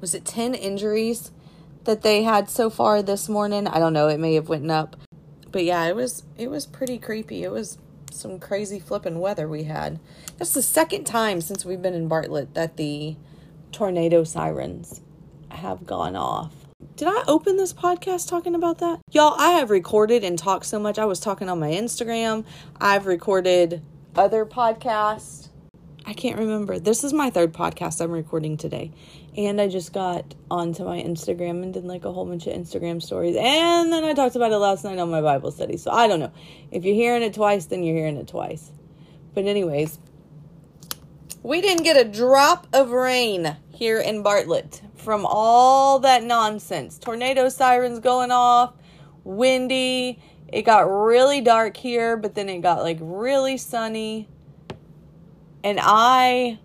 was 0.00 0.14
it 0.14 0.24
10 0.24 0.54
injuries 0.54 1.32
that 1.84 2.02
they 2.02 2.22
had 2.22 2.48
so 2.48 2.70
far 2.70 3.02
this 3.02 3.28
morning. 3.28 3.66
I 3.66 3.78
don't 3.78 3.92
know, 3.92 4.08
it 4.08 4.20
may 4.20 4.34
have 4.34 4.48
went 4.48 4.70
up. 4.70 4.96
But 5.50 5.64
yeah, 5.64 5.84
it 5.84 5.96
was 5.96 6.24
it 6.36 6.50
was 6.50 6.64
pretty 6.64 6.98
creepy. 6.98 7.44
It 7.44 7.50
was 7.50 7.78
some 8.10 8.38
crazy 8.38 8.80
flipping 8.80 9.20
weather 9.20 9.46
we 9.46 9.64
had. 9.64 10.00
That's 10.38 10.54
the 10.54 10.62
second 10.62 11.04
time 11.04 11.40
since 11.40 11.64
we've 11.64 11.82
been 11.82 11.94
in 11.94 12.08
Bartlett 12.08 12.54
that 12.54 12.76
the 12.78 13.16
tornado 13.70 14.24
sirens 14.24 15.02
have 15.50 15.86
gone 15.86 16.16
off. 16.16 16.57
Did 16.98 17.06
I 17.06 17.24
open 17.28 17.56
this 17.56 17.72
podcast 17.72 18.28
talking 18.28 18.54
about 18.56 18.78
that? 18.78 19.00
Y'all, 19.10 19.34
I 19.38 19.50
have 19.58 19.70
recorded 19.70 20.22
and 20.22 20.38
talked 20.38 20.66
so 20.66 20.78
much. 20.78 20.98
I 20.98 21.04
was 21.04 21.18
talking 21.18 21.48
on 21.48 21.58
my 21.58 21.70
Instagram. 21.70 22.44
I've 22.80 23.06
recorded 23.06 23.82
other 24.16 24.44
podcasts. 24.44 25.48
I 26.06 26.12
can't 26.12 26.38
remember. 26.38 26.78
This 26.78 27.04
is 27.04 27.12
my 27.12 27.30
third 27.30 27.52
podcast 27.52 28.00
I'm 28.00 28.12
recording 28.12 28.56
today. 28.56 28.92
And 29.36 29.60
I 29.60 29.68
just 29.68 29.92
got 29.92 30.34
onto 30.50 30.84
my 30.84 31.00
Instagram 31.00 31.62
and 31.62 31.74
did 31.74 31.84
like 31.84 32.04
a 32.04 32.12
whole 32.12 32.26
bunch 32.26 32.46
of 32.46 32.54
Instagram 32.54 33.02
stories. 33.02 33.36
And 33.36 33.92
then 33.92 34.04
I 34.04 34.12
talked 34.12 34.36
about 34.36 34.52
it 34.52 34.58
last 34.58 34.84
night 34.84 34.98
on 34.98 35.10
my 35.10 35.20
Bible 35.20 35.50
study. 35.50 35.76
So 35.76 35.90
I 35.90 36.06
don't 36.06 36.20
know. 36.20 36.32
If 36.70 36.84
you're 36.84 36.94
hearing 36.94 37.22
it 37.22 37.34
twice, 37.34 37.66
then 37.66 37.82
you're 37.82 37.96
hearing 37.96 38.16
it 38.16 38.28
twice. 38.28 38.70
But, 39.34 39.46
anyways, 39.46 39.98
we 41.42 41.60
didn't 41.60 41.84
get 41.84 41.96
a 41.96 42.08
drop 42.08 42.66
of 42.72 42.90
rain 42.90 43.56
here 43.70 44.00
in 44.00 44.22
Bartlett 44.22 44.82
from 44.96 45.24
all 45.26 45.98
that 46.00 46.22
nonsense. 46.22 46.98
Tornado 46.98 47.48
sirens 47.48 48.00
going 48.00 48.30
off, 48.30 48.74
windy. 49.24 50.20
It 50.48 50.62
got 50.62 50.80
really 50.80 51.40
dark 51.40 51.76
here, 51.76 52.16
but 52.16 52.34
then 52.34 52.48
it 52.48 52.60
got 52.60 52.82
like 52.82 52.98
really 53.00 53.56
sunny. 53.56 54.28
And 55.62 55.78
I 55.80 56.58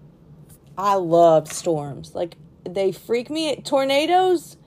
I 0.77 0.95
love 0.95 1.51
storms. 1.51 2.15
Like 2.15 2.37
they 2.67 2.91
freak 2.91 3.29
me 3.29 3.55
tornadoes 3.57 4.57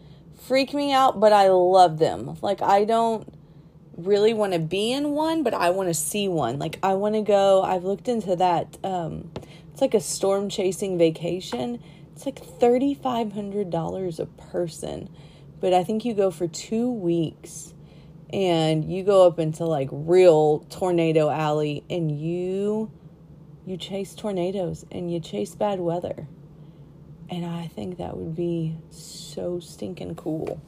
freak 0.46 0.72
me 0.72 0.92
out, 0.92 1.18
but 1.18 1.32
I 1.32 1.48
love 1.48 1.98
them. 1.98 2.36
Like 2.40 2.62
I 2.62 2.84
don't 2.84 3.28
really 3.96 4.34
want 4.34 4.52
to 4.52 4.58
be 4.58 4.92
in 4.92 5.10
one, 5.10 5.42
but 5.42 5.54
I 5.54 5.70
want 5.70 5.88
to 5.88 5.94
see 5.94 6.28
one. 6.28 6.58
Like 6.58 6.78
I 6.82 6.94
want 6.94 7.14
to 7.14 7.22
go. 7.22 7.62
I've 7.62 7.84
looked 7.84 8.08
into 8.08 8.36
that 8.36 8.78
um 8.84 9.30
it's 9.72 9.80
like 9.80 9.94
a 9.94 10.00
storm 10.00 10.48
chasing 10.48 10.96
vacation 10.96 11.82
it's 12.16 12.24
like 12.24 12.42
$3,500 12.42 14.18
a 14.18 14.26
person. 14.50 15.10
But 15.60 15.74
I 15.74 15.84
think 15.84 16.06
you 16.06 16.14
go 16.14 16.30
for 16.30 16.48
two 16.48 16.90
weeks 16.90 17.74
and 18.32 18.90
you 18.90 19.04
go 19.04 19.26
up 19.26 19.38
into 19.38 19.64
like 19.64 19.88
real 19.92 20.60
tornado 20.70 21.28
alley 21.28 21.84
and 21.90 22.10
you 22.10 22.90
you 23.66 23.76
chase 23.76 24.14
tornadoes 24.14 24.86
and 24.90 25.12
you 25.12 25.20
chase 25.20 25.54
bad 25.54 25.78
weather. 25.78 26.26
And 27.28 27.44
I 27.44 27.66
think 27.66 27.98
that 27.98 28.16
would 28.16 28.34
be 28.34 28.78
so 28.90 29.60
stinking 29.60 30.14
cool. 30.14 30.60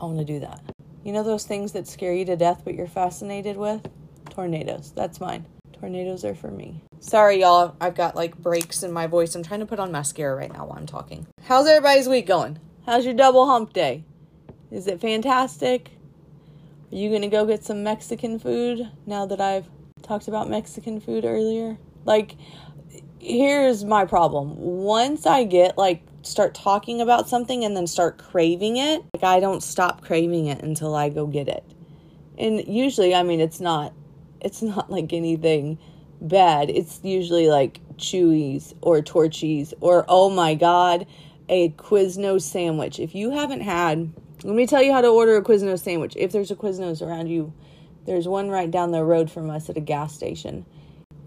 I 0.00 0.04
want 0.04 0.18
to 0.18 0.24
do 0.24 0.40
that. 0.40 0.75
You 1.06 1.12
know 1.12 1.22
those 1.22 1.44
things 1.44 1.70
that 1.70 1.86
scare 1.86 2.12
you 2.12 2.24
to 2.24 2.34
death 2.34 2.62
but 2.64 2.74
you're 2.74 2.88
fascinated 2.88 3.56
with? 3.56 3.88
Tornadoes. 4.28 4.92
That's 4.96 5.20
mine. 5.20 5.46
Tornadoes 5.72 6.24
are 6.24 6.34
for 6.34 6.50
me. 6.50 6.82
Sorry, 6.98 7.42
y'all. 7.42 7.76
I've 7.80 7.94
got 7.94 8.16
like 8.16 8.36
breaks 8.36 8.82
in 8.82 8.90
my 8.90 9.06
voice. 9.06 9.36
I'm 9.36 9.44
trying 9.44 9.60
to 9.60 9.66
put 9.66 9.78
on 9.78 9.92
mascara 9.92 10.34
right 10.34 10.52
now 10.52 10.66
while 10.66 10.76
I'm 10.76 10.84
talking. 10.84 11.28
How's 11.44 11.68
everybody's 11.68 12.08
week 12.08 12.26
going? 12.26 12.58
How's 12.86 13.04
your 13.04 13.14
double 13.14 13.46
hump 13.46 13.72
day? 13.72 14.02
Is 14.72 14.88
it 14.88 15.00
fantastic? 15.00 15.92
Are 16.90 16.96
you 16.96 17.08
gonna 17.12 17.28
go 17.28 17.46
get 17.46 17.62
some 17.62 17.84
Mexican 17.84 18.40
food 18.40 18.90
now 19.06 19.26
that 19.26 19.40
I've 19.40 19.68
talked 20.02 20.26
about 20.26 20.50
Mexican 20.50 20.98
food 20.98 21.24
earlier? 21.24 21.78
Like, 22.04 22.34
here's 23.20 23.84
my 23.84 24.06
problem. 24.06 24.56
Once 24.56 25.24
I 25.24 25.44
get 25.44 25.78
like 25.78 26.02
start 26.26 26.54
talking 26.54 27.00
about 27.00 27.28
something 27.28 27.64
and 27.64 27.76
then 27.76 27.86
start 27.86 28.18
craving 28.18 28.76
it, 28.76 29.02
like 29.14 29.24
I 29.24 29.40
don't 29.40 29.62
stop 29.62 30.02
craving 30.02 30.46
it 30.46 30.62
until 30.62 30.94
I 30.94 31.08
go 31.08 31.26
get 31.26 31.48
it. 31.48 31.64
And 32.38 32.66
usually, 32.66 33.14
I 33.14 33.22
mean, 33.22 33.40
it's 33.40 33.60
not 33.60 33.92
it's 34.40 34.62
not 34.62 34.90
like 34.96 35.12
anything 35.12 35.78
bad. 36.20 36.70
It's 36.70 37.00
usually 37.02 37.48
like 37.48 37.80
Chuy's 37.96 38.74
or 38.80 39.02
Torchy's 39.02 39.74
or 39.80 40.04
oh 40.08 40.30
my 40.30 40.54
god, 40.54 41.06
a 41.48 41.70
Quiznos 41.70 42.42
sandwich. 42.42 42.98
If 42.98 43.14
you 43.14 43.30
haven't 43.30 43.60
had, 43.60 44.12
let 44.44 44.54
me 44.54 44.66
tell 44.66 44.82
you 44.82 44.92
how 44.92 45.00
to 45.00 45.08
order 45.08 45.36
a 45.36 45.42
Quiznos 45.42 45.82
sandwich. 45.82 46.14
If 46.16 46.32
there's 46.32 46.50
a 46.50 46.56
Quiznos 46.56 47.02
around 47.02 47.28
you, 47.28 47.52
there's 48.04 48.28
one 48.28 48.48
right 48.48 48.70
down 48.70 48.92
the 48.92 49.04
road 49.04 49.30
from 49.30 49.50
us 49.50 49.68
at 49.68 49.76
a 49.76 49.80
gas 49.80 50.14
station. 50.14 50.64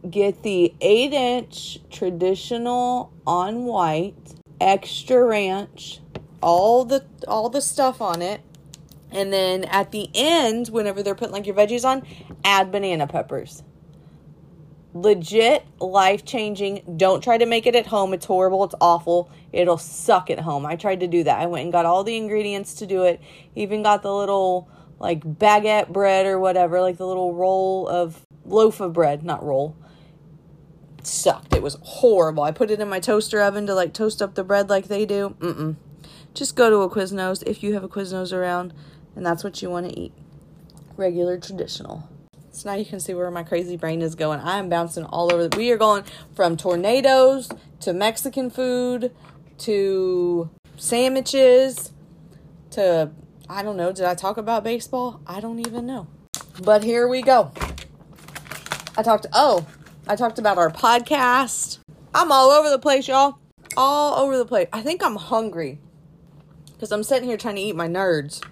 Get 0.10 0.44
the 0.44 0.74
8 0.80 1.14
inch 1.14 1.80
traditional 1.92 3.12
on 3.28 3.66
white, 3.66 4.39
extra 4.60 5.24
ranch, 5.24 6.00
all 6.42 6.86
the 6.86 7.06
all 7.28 7.50
the 7.50 7.62
stuff 7.62 8.02
on 8.02 8.22
it. 8.22 8.42
And 9.12 9.34
then 9.34 9.64
at 9.66 9.92
the 9.92 10.10
end, 10.14 10.68
whenever 10.68 11.02
they're 11.02 11.16
putting 11.16 11.34
like 11.34 11.48
your 11.48 11.56
veggies 11.56 11.84
on, 11.84 12.06
add 12.44 12.72
banana 12.72 13.08
peppers 13.08 13.64
legit 14.94 15.66
life 15.80 16.26
changing. 16.26 16.96
Don't 16.98 17.24
try 17.24 17.38
to 17.38 17.46
make 17.46 17.66
it 17.66 17.76
at 17.76 17.88
home. 17.88 18.14
It's 18.14 18.26
horrible. 18.26 18.64
It's 18.64 18.76
awful. 18.82 19.30
It'll 19.52 19.78
suck 19.78 20.30
at 20.30 20.40
home. 20.40 20.66
I 20.66 20.76
tried 20.76 21.02
to 21.02 21.08
do 21.08 21.24
that. 21.24 21.40
I 21.40 21.46
went 21.46 21.64
and 21.64 21.72
got 21.72 21.86
all 21.86 22.04
the 22.04 22.18
ingredients 22.18 22.74
to 22.76 22.86
do 22.86 23.04
it. 23.04 23.22
Even 23.56 23.84
got 23.84 24.02
the 24.02 24.14
little 24.14 24.70
like 25.00 25.22
baguette 25.22 25.90
bread 25.90 26.26
or 26.26 26.40
whatever, 26.40 26.82
like 26.82 26.98
the 26.98 27.08
little 27.08 27.34
roll 27.34 27.88
of 27.88 28.26
loaf 28.46 28.80
of 28.80 28.94
bread, 28.94 29.24
not 29.24 29.44
roll. 29.44 29.76
Sucked. 31.04 31.56
It 31.56 31.62
was 31.62 31.78
horrible. 31.82 32.44
I 32.44 32.52
put 32.52 32.72
it 32.72 32.80
in 32.80 32.90
my 32.90 33.00
toaster 33.00 33.42
oven 33.42 33.66
to 33.68 33.74
like 33.74 33.94
toast 33.94 34.22
up 34.22 34.36
the 34.36 34.44
bread 34.44 34.70
like 34.70 34.88
they 34.88 35.06
do. 35.06 35.36
Mm-mm. 35.40 35.76
Just 36.34 36.56
go 36.56 36.70
to 36.70 36.78
a 36.78 36.90
Quiznos 36.90 37.44
if 37.46 37.64
you 37.64 37.74
have 37.74 37.84
a 37.84 37.90
Quiznos 37.90 38.32
around 38.34 38.74
and 39.16 39.26
that's 39.26 39.44
what 39.44 39.62
you 39.62 39.70
want 39.70 39.90
to 39.90 40.00
eat. 40.00 40.14
Regular 40.98 41.38
traditional. 41.38 42.08
So 42.52 42.70
now 42.70 42.76
you 42.76 42.86
can 42.86 43.00
see 43.00 43.14
where 43.14 43.32
my 43.32 43.44
crazy 43.44 43.78
brain 43.78 44.02
is 44.02 44.16
going. 44.16 44.40
I 44.40 44.60
am 44.60 44.70
bouncing 44.70 45.06
all 45.06 45.34
over. 45.34 45.48
We 45.56 45.72
are 45.72 45.78
going 45.78 46.04
from 46.36 46.58
tornadoes 46.58 47.50
to 47.82 47.94
Mexican 47.94 48.50
food 48.50 49.14
to 49.60 50.50
sandwiches 50.78 51.94
to 52.72 53.12
I 53.50 53.64
don't 53.64 53.78
know. 53.78 53.92
Did 53.92 54.06
I 54.06 54.14
talk 54.14 54.38
about 54.38 54.64
baseball? 54.64 55.22
I 55.26 55.40
don't 55.40 55.60
even 55.60 55.86
know. 55.86 56.08
But 56.62 56.84
here 56.84 57.08
we 57.08 57.22
go. 57.22 57.52
I 58.98 59.04
talked 59.04 59.26
oh, 59.34 59.66
I 60.10 60.16
talked 60.16 60.40
about 60.40 60.58
our 60.58 60.72
podcast. 60.72 61.78
I'm 62.16 62.32
all 62.32 62.50
over 62.50 62.72
the 62.72 62.80
place, 62.80 63.08
y'all. 63.08 63.38
All 63.78 64.16
over 64.20 64.40
the 64.40 64.46
place. 64.46 64.68
I 64.74 64.82
think 64.82 65.04
I'm 65.04 65.18
hungry. 65.18 65.78
Cuz 66.80 66.92
I'm 66.92 67.04
sitting 67.04 67.30
here 67.30 67.38
trying 67.38 67.58
to 67.58 67.62
eat 67.62 67.76
my 67.76 67.88
nerds. 67.88 68.44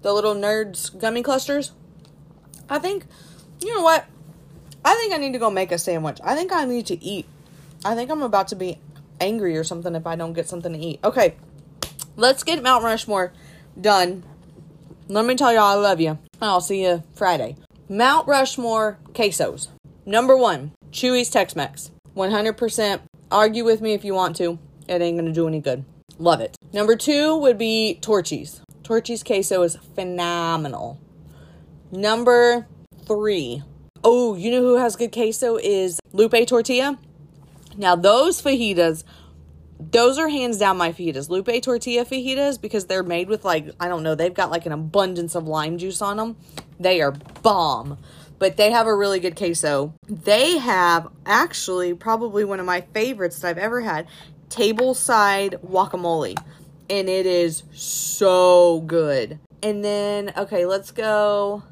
The 0.00 0.14
little 0.14 0.34
nerds 0.34 0.98
gummy 0.98 1.22
clusters. 1.22 1.72
I 2.70 2.78
think 2.78 3.04
you 3.60 3.74
know 3.74 3.82
what? 3.82 4.06
I 4.82 4.94
think 4.94 5.12
I 5.12 5.18
need 5.18 5.34
to 5.34 5.38
go 5.38 5.50
make 5.50 5.72
a 5.72 5.76
sandwich. 5.76 6.20
I 6.24 6.34
think 6.34 6.54
I 6.54 6.64
need 6.64 6.86
to 6.86 7.04
eat. 7.04 7.26
I 7.84 7.94
think 7.94 8.10
I'm 8.10 8.22
about 8.22 8.48
to 8.48 8.56
be 8.56 8.80
angry 9.20 9.58
or 9.58 9.64
something 9.64 9.94
if 9.94 10.06
I 10.06 10.16
don't 10.16 10.32
get 10.32 10.48
something 10.48 10.72
to 10.72 10.78
eat. 10.78 11.00
Okay, 11.04 11.34
let's 12.16 12.42
get 12.42 12.62
Mount 12.62 12.82
Rushmore 12.82 13.34
done. 13.78 14.22
Let 15.08 15.26
me 15.26 15.34
tell 15.34 15.52
y'all 15.52 15.64
I 15.64 15.74
love 15.74 16.00
you. 16.00 16.18
I'll 16.40 16.62
see 16.62 16.82
you 16.84 17.02
Friday. 17.12 17.56
Mount 17.90 18.26
Rushmore 18.26 18.96
quesos. 19.12 19.68
Number 20.06 20.34
one, 20.34 20.72
Chuy's 20.92 21.30
Tex 21.30 21.54
Mex. 21.54 21.90
100%. 22.16 23.00
Argue 23.30 23.64
with 23.64 23.80
me 23.80 23.94
if 23.94 24.04
you 24.04 24.14
want 24.14 24.36
to. 24.36 24.58
It 24.88 25.02
ain't 25.02 25.18
gonna 25.18 25.32
do 25.32 25.46
any 25.46 25.60
good. 25.60 25.84
Love 26.18 26.40
it. 26.40 26.56
Number 26.72 26.96
two 26.96 27.36
would 27.36 27.58
be 27.58 27.98
Torchy's. 28.00 28.62
Torchy's 28.82 29.22
queso 29.22 29.62
is 29.62 29.76
phenomenal. 29.94 30.98
Number 31.92 32.66
three. 33.06 33.62
Oh, 34.02 34.34
you 34.34 34.50
know 34.50 34.62
who 34.62 34.76
has 34.76 34.96
good 34.96 35.12
queso 35.12 35.56
is 35.56 36.00
Lupe 36.12 36.46
Tortilla. 36.46 36.98
Now 37.76 37.94
those 37.94 38.40
fajitas, 38.40 39.04
those 39.78 40.18
are 40.18 40.28
hands 40.28 40.58
down 40.58 40.76
my 40.76 40.92
fajitas. 40.92 41.28
Lupe 41.28 41.62
Tortilla 41.62 42.04
fajitas 42.04 42.60
because 42.60 42.86
they're 42.86 43.02
made 43.02 43.28
with 43.28 43.44
like 43.44 43.70
I 43.78 43.88
don't 43.88 44.02
know, 44.02 44.14
they've 44.14 44.34
got 44.34 44.50
like 44.50 44.66
an 44.66 44.72
abundance 44.72 45.34
of 45.34 45.46
lime 45.46 45.78
juice 45.78 46.00
on 46.00 46.16
them. 46.16 46.36
They 46.80 47.00
are 47.00 47.12
bomb. 47.42 47.98
But 48.38 48.56
they 48.56 48.70
have 48.70 48.86
a 48.86 48.94
really 48.94 49.20
good 49.20 49.36
queso. 49.36 49.94
They 50.08 50.58
have 50.58 51.08
actually 51.26 51.94
probably 51.94 52.44
one 52.44 52.60
of 52.60 52.66
my 52.66 52.82
favorites 52.92 53.40
that 53.40 53.48
I've 53.48 53.58
ever 53.58 53.80
had, 53.80 54.06
tableside 54.48 55.54
guacamole. 55.66 56.36
And 56.90 57.08
it 57.08 57.26
is 57.26 57.64
so 57.72 58.80
good. 58.82 59.38
And 59.62 59.84
then 59.84 60.32
okay, 60.36 60.66
let's 60.66 60.90
go 60.90 61.64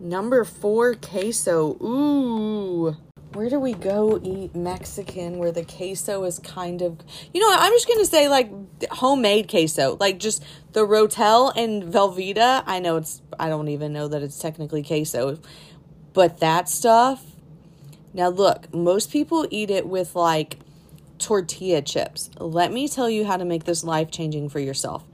Number 0.00 0.44
four, 0.44 0.94
queso. 0.94 1.76
Ooh. 1.82 2.96
Where 3.32 3.48
do 3.48 3.58
we 3.58 3.72
go 3.72 4.20
eat 4.22 4.54
Mexican 4.54 5.38
where 5.38 5.50
the 5.50 5.64
queso 5.64 6.22
is 6.24 6.38
kind 6.40 6.82
of, 6.82 6.98
you 7.32 7.40
know, 7.40 7.48
I'm 7.50 7.72
just 7.72 7.88
gonna 7.88 8.04
say 8.04 8.28
like 8.28 8.50
homemade 8.90 9.48
queso, 9.48 9.96
like 9.98 10.18
just 10.18 10.44
the 10.72 10.80
Rotel 10.80 11.52
and 11.56 11.82
Velveeta. 11.84 12.62
I 12.66 12.80
know 12.80 12.96
it's, 12.98 13.22
I 13.38 13.48
don't 13.48 13.68
even 13.68 13.92
know 13.92 14.08
that 14.08 14.22
it's 14.22 14.38
technically 14.38 14.82
queso, 14.82 15.38
but 16.14 16.40
that 16.40 16.68
stuff. 16.68 17.22
Now 18.14 18.28
look, 18.28 18.72
most 18.72 19.10
people 19.10 19.46
eat 19.50 19.70
it 19.70 19.86
with 19.86 20.14
like 20.14 20.58
tortilla 21.18 21.82
chips. 21.82 22.30
Let 22.38 22.72
me 22.72 22.88
tell 22.88 23.10
you 23.10 23.26
how 23.26 23.36
to 23.36 23.44
make 23.44 23.64
this 23.64 23.84
life 23.84 24.10
changing 24.10 24.48
for 24.48 24.60
yourself. 24.60 25.04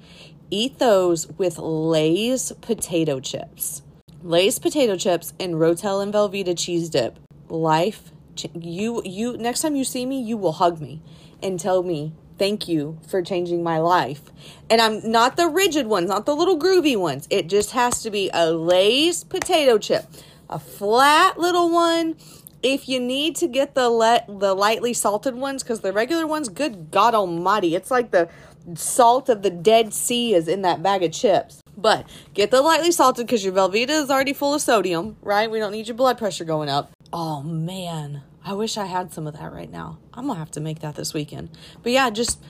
Eat 0.50 0.78
those 0.78 1.26
with 1.38 1.58
Lay's 1.58 2.52
potato 2.60 3.20
chips. 3.20 3.82
Lay's 4.22 4.58
potato 4.58 4.96
chips 4.96 5.32
and 5.40 5.54
Rotel 5.54 6.02
and 6.02 6.12
Velveeta 6.12 6.56
cheese 6.56 6.90
dip. 6.90 7.18
Life, 7.48 8.12
you 8.54 9.02
you 9.04 9.36
next 9.36 9.62
time 9.62 9.76
you 9.76 9.84
see 9.84 10.06
me, 10.06 10.20
you 10.20 10.36
will 10.36 10.52
hug 10.52 10.80
me 10.80 11.02
and 11.42 11.58
tell 11.58 11.82
me 11.82 12.12
thank 12.40 12.66
you 12.66 12.98
for 13.06 13.22
changing 13.22 13.62
my 13.62 13.78
life. 13.78 14.22
And 14.70 14.80
I'm 14.80 15.10
not 15.10 15.36
the 15.36 15.46
rigid 15.46 15.86
ones, 15.86 16.08
not 16.08 16.26
the 16.26 16.34
little 16.34 16.58
groovy 16.58 16.96
ones. 16.96 17.26
It 17.30 17.48
just 17.48 17.72
has 17.72 18.02
to 18.02 18.10
be 18.10 18.30
a 18.32 18.50
Lay's 18.50 19.24
potato 19.24 19.78
chip, 19.78 20.06
a 20.50 20.58
flat 20.58 21.38
little 21.38 21.70
one. 21.70 22.16
If 22.62 22.90
you 22.90 23.00
need 23.00 23.36
to 23.36 23.48
get 23.48 23.74
the 23.74 23.88
let 23.88 24.26
the 24.26 24.52
lightly 24.52 24.92
salted 24.92 25.34
ones, 25.34 25.62
because 25.62 25.80
the 25.80 25.94
regular 25.94 26.26
ones, 26.26 26.50
good 26.50 26.90
God 26.90 27.14
Almighty, 27.14 27.74
it's 27.74 27.90
like 27.90 28.10
the 28.10 28.28
salt 28.74 29.30
of 29.30 29.40
the 29.40 29.48
Dead 29.48 29.94
Sea 29.94 30.34
is 30.34 30.46
in 30.46 30.60
that 30.62 30.82
bag 30.82 31.02
of 31.02 31.12
chips. 31.12 31.62
But 31.74 32.06
get 32.34 32.50
the 32.50 32.60
lightly 32.60 32.92
salted 32.92 33.26
because 33.26 33.42
your 33.42 33.54
Velveeta 33.54 33.88
is 33.88 34.10
already 34.10 34.34
full 34.34 34.52
of 34.52 34.60
sodium, 34.60 35.16
right? 35.22 35.50
We 35.50 35.58
don't 35.58 35.72
need 35.72 35.88
your 35.88 35.96
blood 35.96 36.18
pressure 36.18 36.44
going 36.44 36.68
up. 36.68 36.90
Oh 37.12 37.42
man, 37.42 38.22
I 38.44 38.52
wish 38.52 38.76
I 38.76 38.84
had 38.84 39.14
some 39.14 39.26
of 39.26 39.38
that 39.38 39.52
right 39.52 39.70
now. 39.70 39.98
I'm 40.12 40.26
gonna 40.26 40.38
have 40.38 40.50
to 40.52 40.60
make 40.60 40.80
that 40.80 40.96
this 40.96 41.14
weekend. 41.14 41.48
But 41.82 41.92
yeah, 41.92 42.10
just 42.10 42.42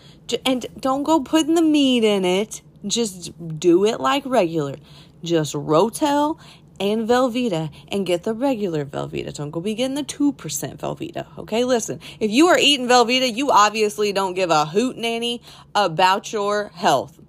and 0.44 0.66
don't 0.80 1.04
go 1.04 1.20
putting 1.20 1.54
the 1.54 1.62
meat 1.62 2.02
in 2.02 2.24
it. 2.24 2.62
Just 2.84 3.60
do 3.60 3.84
it 3.84 4.00
like 4.00 4.24
regular. 4.26 4.76
Just 5.22 5.54
Rotel 5.54 6.40
and 6.80 7.06
Velveeta 7.06 7.70
and 7.88 8.06
get 8.06 8.22
the 8.22 8.32
regular 8.32 8.86
Velveeta. 8.86 9.34
Don't 9.34 9.50
go 9.50 9.60
be 9.60 9.74
getting 9.74 9.94
the 9.94 10.02
2% 10.02 10.34
Velveeta. 10.78 11.26
Okay, 11.38 11.64
listen. 11.64 12.00
If 12.18 12.30
you 12.30 12.46
are 12.48 12.58
eating 12.58 12.88
Velveeta, 12.88 13.32
you 13.32 13.50
obviously 13.50 14.12
don't 14.12 14.34
give 14.34 14.50
a 14.50 14.64
hoot 14.64 14.96
nanny 14.96 15.42
about 15.74 16.32
your 16.32 16.70
health 16.74 17.20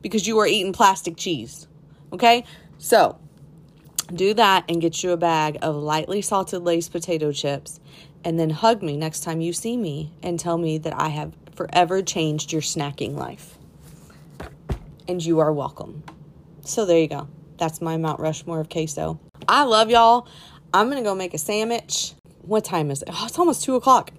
because 0.00 0.26
you 0.26 0.38
are 0.38 0.46
eating 0.46 0.72
plastic 0.72 1.16
cheese. 1.16 1.66
Okay? 2.12 2.44
So, 2.78 3.18
do 4.14 4.32
that 4.34 4.64
and 4.68 4.80
get 4.80 5.02
you 5.02 5.10
a 5.10 5.16
bag 5.16 5.58
of 5.60 5.74
lightly 5.74 6.22
salted 6.22 6.62
Lay's 6.62 6.88
potato 6.88 7.32
chips 7.32 7.80
and 8.24 8.38
then 8.38 8.50
hug 8.50 8.82
me 8.82 8.96
next 8.96 9.20
time 9.20 9.40
you 9.40 9.52
see 9.52 9.76
me 9.76 10.12
and 10.22 10.38
tell 10.38 10.58
me 10.58 10.78
that 10.78 10.98
I 10.98 11.08
have 11.08 11.34
forever 11.54 12.02
changed 12.02 12.52
your 12.52 12.62
snacking 12.62 13.14
life. 13.14 13.56
And 15.08 15.24
you 15.24 15.40
are 15.40 15.52
welcome. 15.52 16.04
So 16.64 16.84
there 16.84 16.98
you 16.98 17.08
go. 17.08 17.28
That's 17.60 17.82
my 17.82 17.98
Mount 17.98 18.20
Rushmore 18.20 18.60
of 18.60 18.70
queso. 18.70 19.20
I 19.46 19.64
love 19.64 19.90
y'all. 19.90 20.26
I'm 20.72 20.88
gonna 20.88 21.02
go 21.02 21.14
make 21.14 21.34
a 21.34 21.38
sandwich. 21.38 22.14
What 22.40 22.64
time 22.64 22.90
is 22.90 23.02
it? 23.02 23.10
Oh, 23.12 23.24
it's 23.26 23.38
almost 23.38 23.62
two 23.62 23.74
o'clock. 23.74 24.12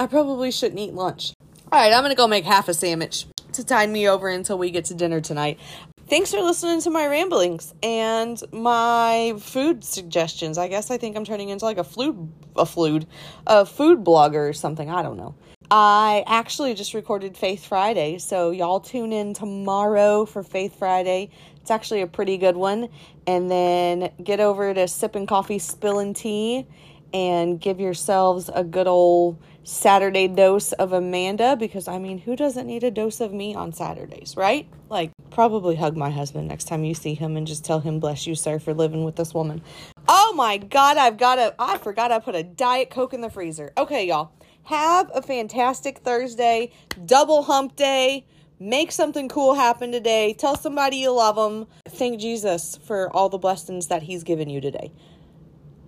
I 0.00 0.06
probably 0.06 0.50
shouldn't 0.50 0.80
eat 0.80 0.94
lunch. 0.94 1.34
All 1.70 1.78
right, 1.78 1.92
I'm 1.92 2.02
gonna 2.02 2.14
go 2.14 2.26
make 2.26 2.46
half 2.46 2.68
a 2.68 2.74
sandwich 2.74 3.26
to 3.52 3.62
tide 3.62 3.90
me 3.90 4.08
over 4.08 4.30
until 4.30 4.56
we 4.56 4.70
get 4.70 4.86
to 4.86 4.94
dinner 4.94 5.20
tonight. 5.20 5.60
thanks 6.08 6.30
for 6.30 6.40
listening 6.40 6.80
to 6.80 6.90
my 6.90 7.06
ramblings 7.06 7.74
and 7.82 8.42
my 8.50 9.34
food 9.38 9.84
suggestions. 9.84 10.56
I 10.56 10.68
guess 10.68 10.90
I 10.90 10.96
think 10.96 11.16
I'm 11.16 11.24
turning 11.26 11.50
into 11.50 11.66
like 11.66 11.78
a 11.78 11.84
food, 11.84 12.32
a 12.56 12.64
food, 12.64 13.06
a 13.46 13.66
food 13.66 14.04
blogger 14.04 14.48
or 14.48 14.54
something. 14.54 14.88
I 14.88 15.02
don't 15.02 15.18
know. 15.18 15.34
I 15.70 16.22
actually 16.26 16.74
just 16.74 16.92
recorded 16.92 17.34
Faith 17.34 17.66
Friday, 17.66 18.18
so 18.18 18.50
y'all 18.50 18.80
tune 18.80 19.10
in 19.10 19.32
tomorrow 19.32 20.26
for 20.26 20.42
Faith 20.42 20.78
Friday. 20.78 21.30
It's 21.62 21.70
actually 21.70 22.02
a 22.02 22.06
pretty 22.06 22.36
good 22.36 22.56
one. 22.56 22.88
And 23.26 23.50
then 23.50 24.10
get 24.22 24.40
over 24.40 24.74
to 24.74 24.86
sipping 24.86 25.26
coffee, 25.26 25.58
spilling 25.58 26.12
tea, 26.12 26.66
and 27.14 27.60
give 27.60 27.80
yourselves 27.80 28.50
a 28.52 28.64
good 28.64 28.86
old 28.86 29.38
Saturday 29.64 30.26
dose 30.26 30.72
of 30.72 30.92
Amanda 30.92 31.56
because 31.56 31.86
I 31.86 31.98
mean, 31.98 32.18
who 32.18 32.34
doesn't 32.34 32.66
need 32.66 32.82
a 32.82 32.90
dose 32.90 33.20
of 33.20 33.32
me 33.32 33.54
on 33.54 33.72
Saturdays, 33.72 34.36
right? 34.36 34.68
Like, 34.88 35.12
probably 35.30 35.76
hug 35.76 35.96
my 35.96 36.10
husband 36.10 36.48
next 36.48 36.64
time 36.64 36.84
you 36.84 36.94
see 36.94 37.14
him 37.14 37.36
and 37.36 37.46
just 37.46 37.64
tell 37.64 37.80
him, 37.80 38.00
bless 38.00 38.26
you, 38.26 38.34
sir, 38.34 38.58
for 38.58 38.74
living 38.74 39.04
with 39.04 39.16
this 39.16 39.32
woman. 39.32 39.62
Oh 40.08 40.32
my 40.34 40.58
God, 40.58 40.96
I've 40.96 41.16
got 41.16 41.38
a, 41.38 41.54
I 41.58 41.78
forgot 41.78 42.10
I 42.10 42.18
put 42.18 42.34
a 42.34 42.42
Diet 42.42 42.90
Coke 42.90 43.14
in 43.14 43.20
the 43.20 43.30
freezer. 43.30 43.72
Okay, 43.78 44.08
y'all, 44.08 44.32
have 44.64 45.10
a 45.14 45.22
fantastic 45.22 45.98
Thursday, 45.98 46.72
double 47.04 47.44
hump 47.44 47.76
day. 47.76 48.26
Make 48.64 48.92
something 48.92 49.28
cool 49.28 49.54
happen 49.54 49.90
today. 49.90 50.34
Tell 50.34 50.56
somebody 50.56 50.98
you 50.98 51.10
love 51.10 51.34
them. 51.34 51.66
Thank 51.88 52.20
Jesus 52.20 52.78
for 52.86 53.10
all 53.10 53.28
the 53.28 53.36
blessings 53.36 53.88
that 53.88 54.04
He's 54.04 54.22
given 54.22 54.48
you 54.48 54.60
today. 54.60 54.92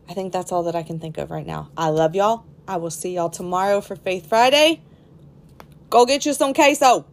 I 0.08 0.14
think 0.14 0.32
that's 0.32 0.50
all 0.50 0.64
that 0.64 0.74
I 0.74 0.82
can 0.82 0.98
think 0.98 1.16
of 1.16 1.30
right 1.30 1.46
now. 1.46 1.70
I 1.76 1.90
love 1.90 2.16
y'all. 2.16 2.44
I 2.66 2.78
will 2.78 2.90
see 2.90 3.14
y'all 3.14 3.30
tomorrow 3.30 3.80
for 3.80 3.94
Faith 3.94 4.28
Friday. 4.28 4.82
Go 5.88 6.04
get 6.04 6.26
you 6.26 6.32
some 6.32 6.52
queso. 6.52 7.06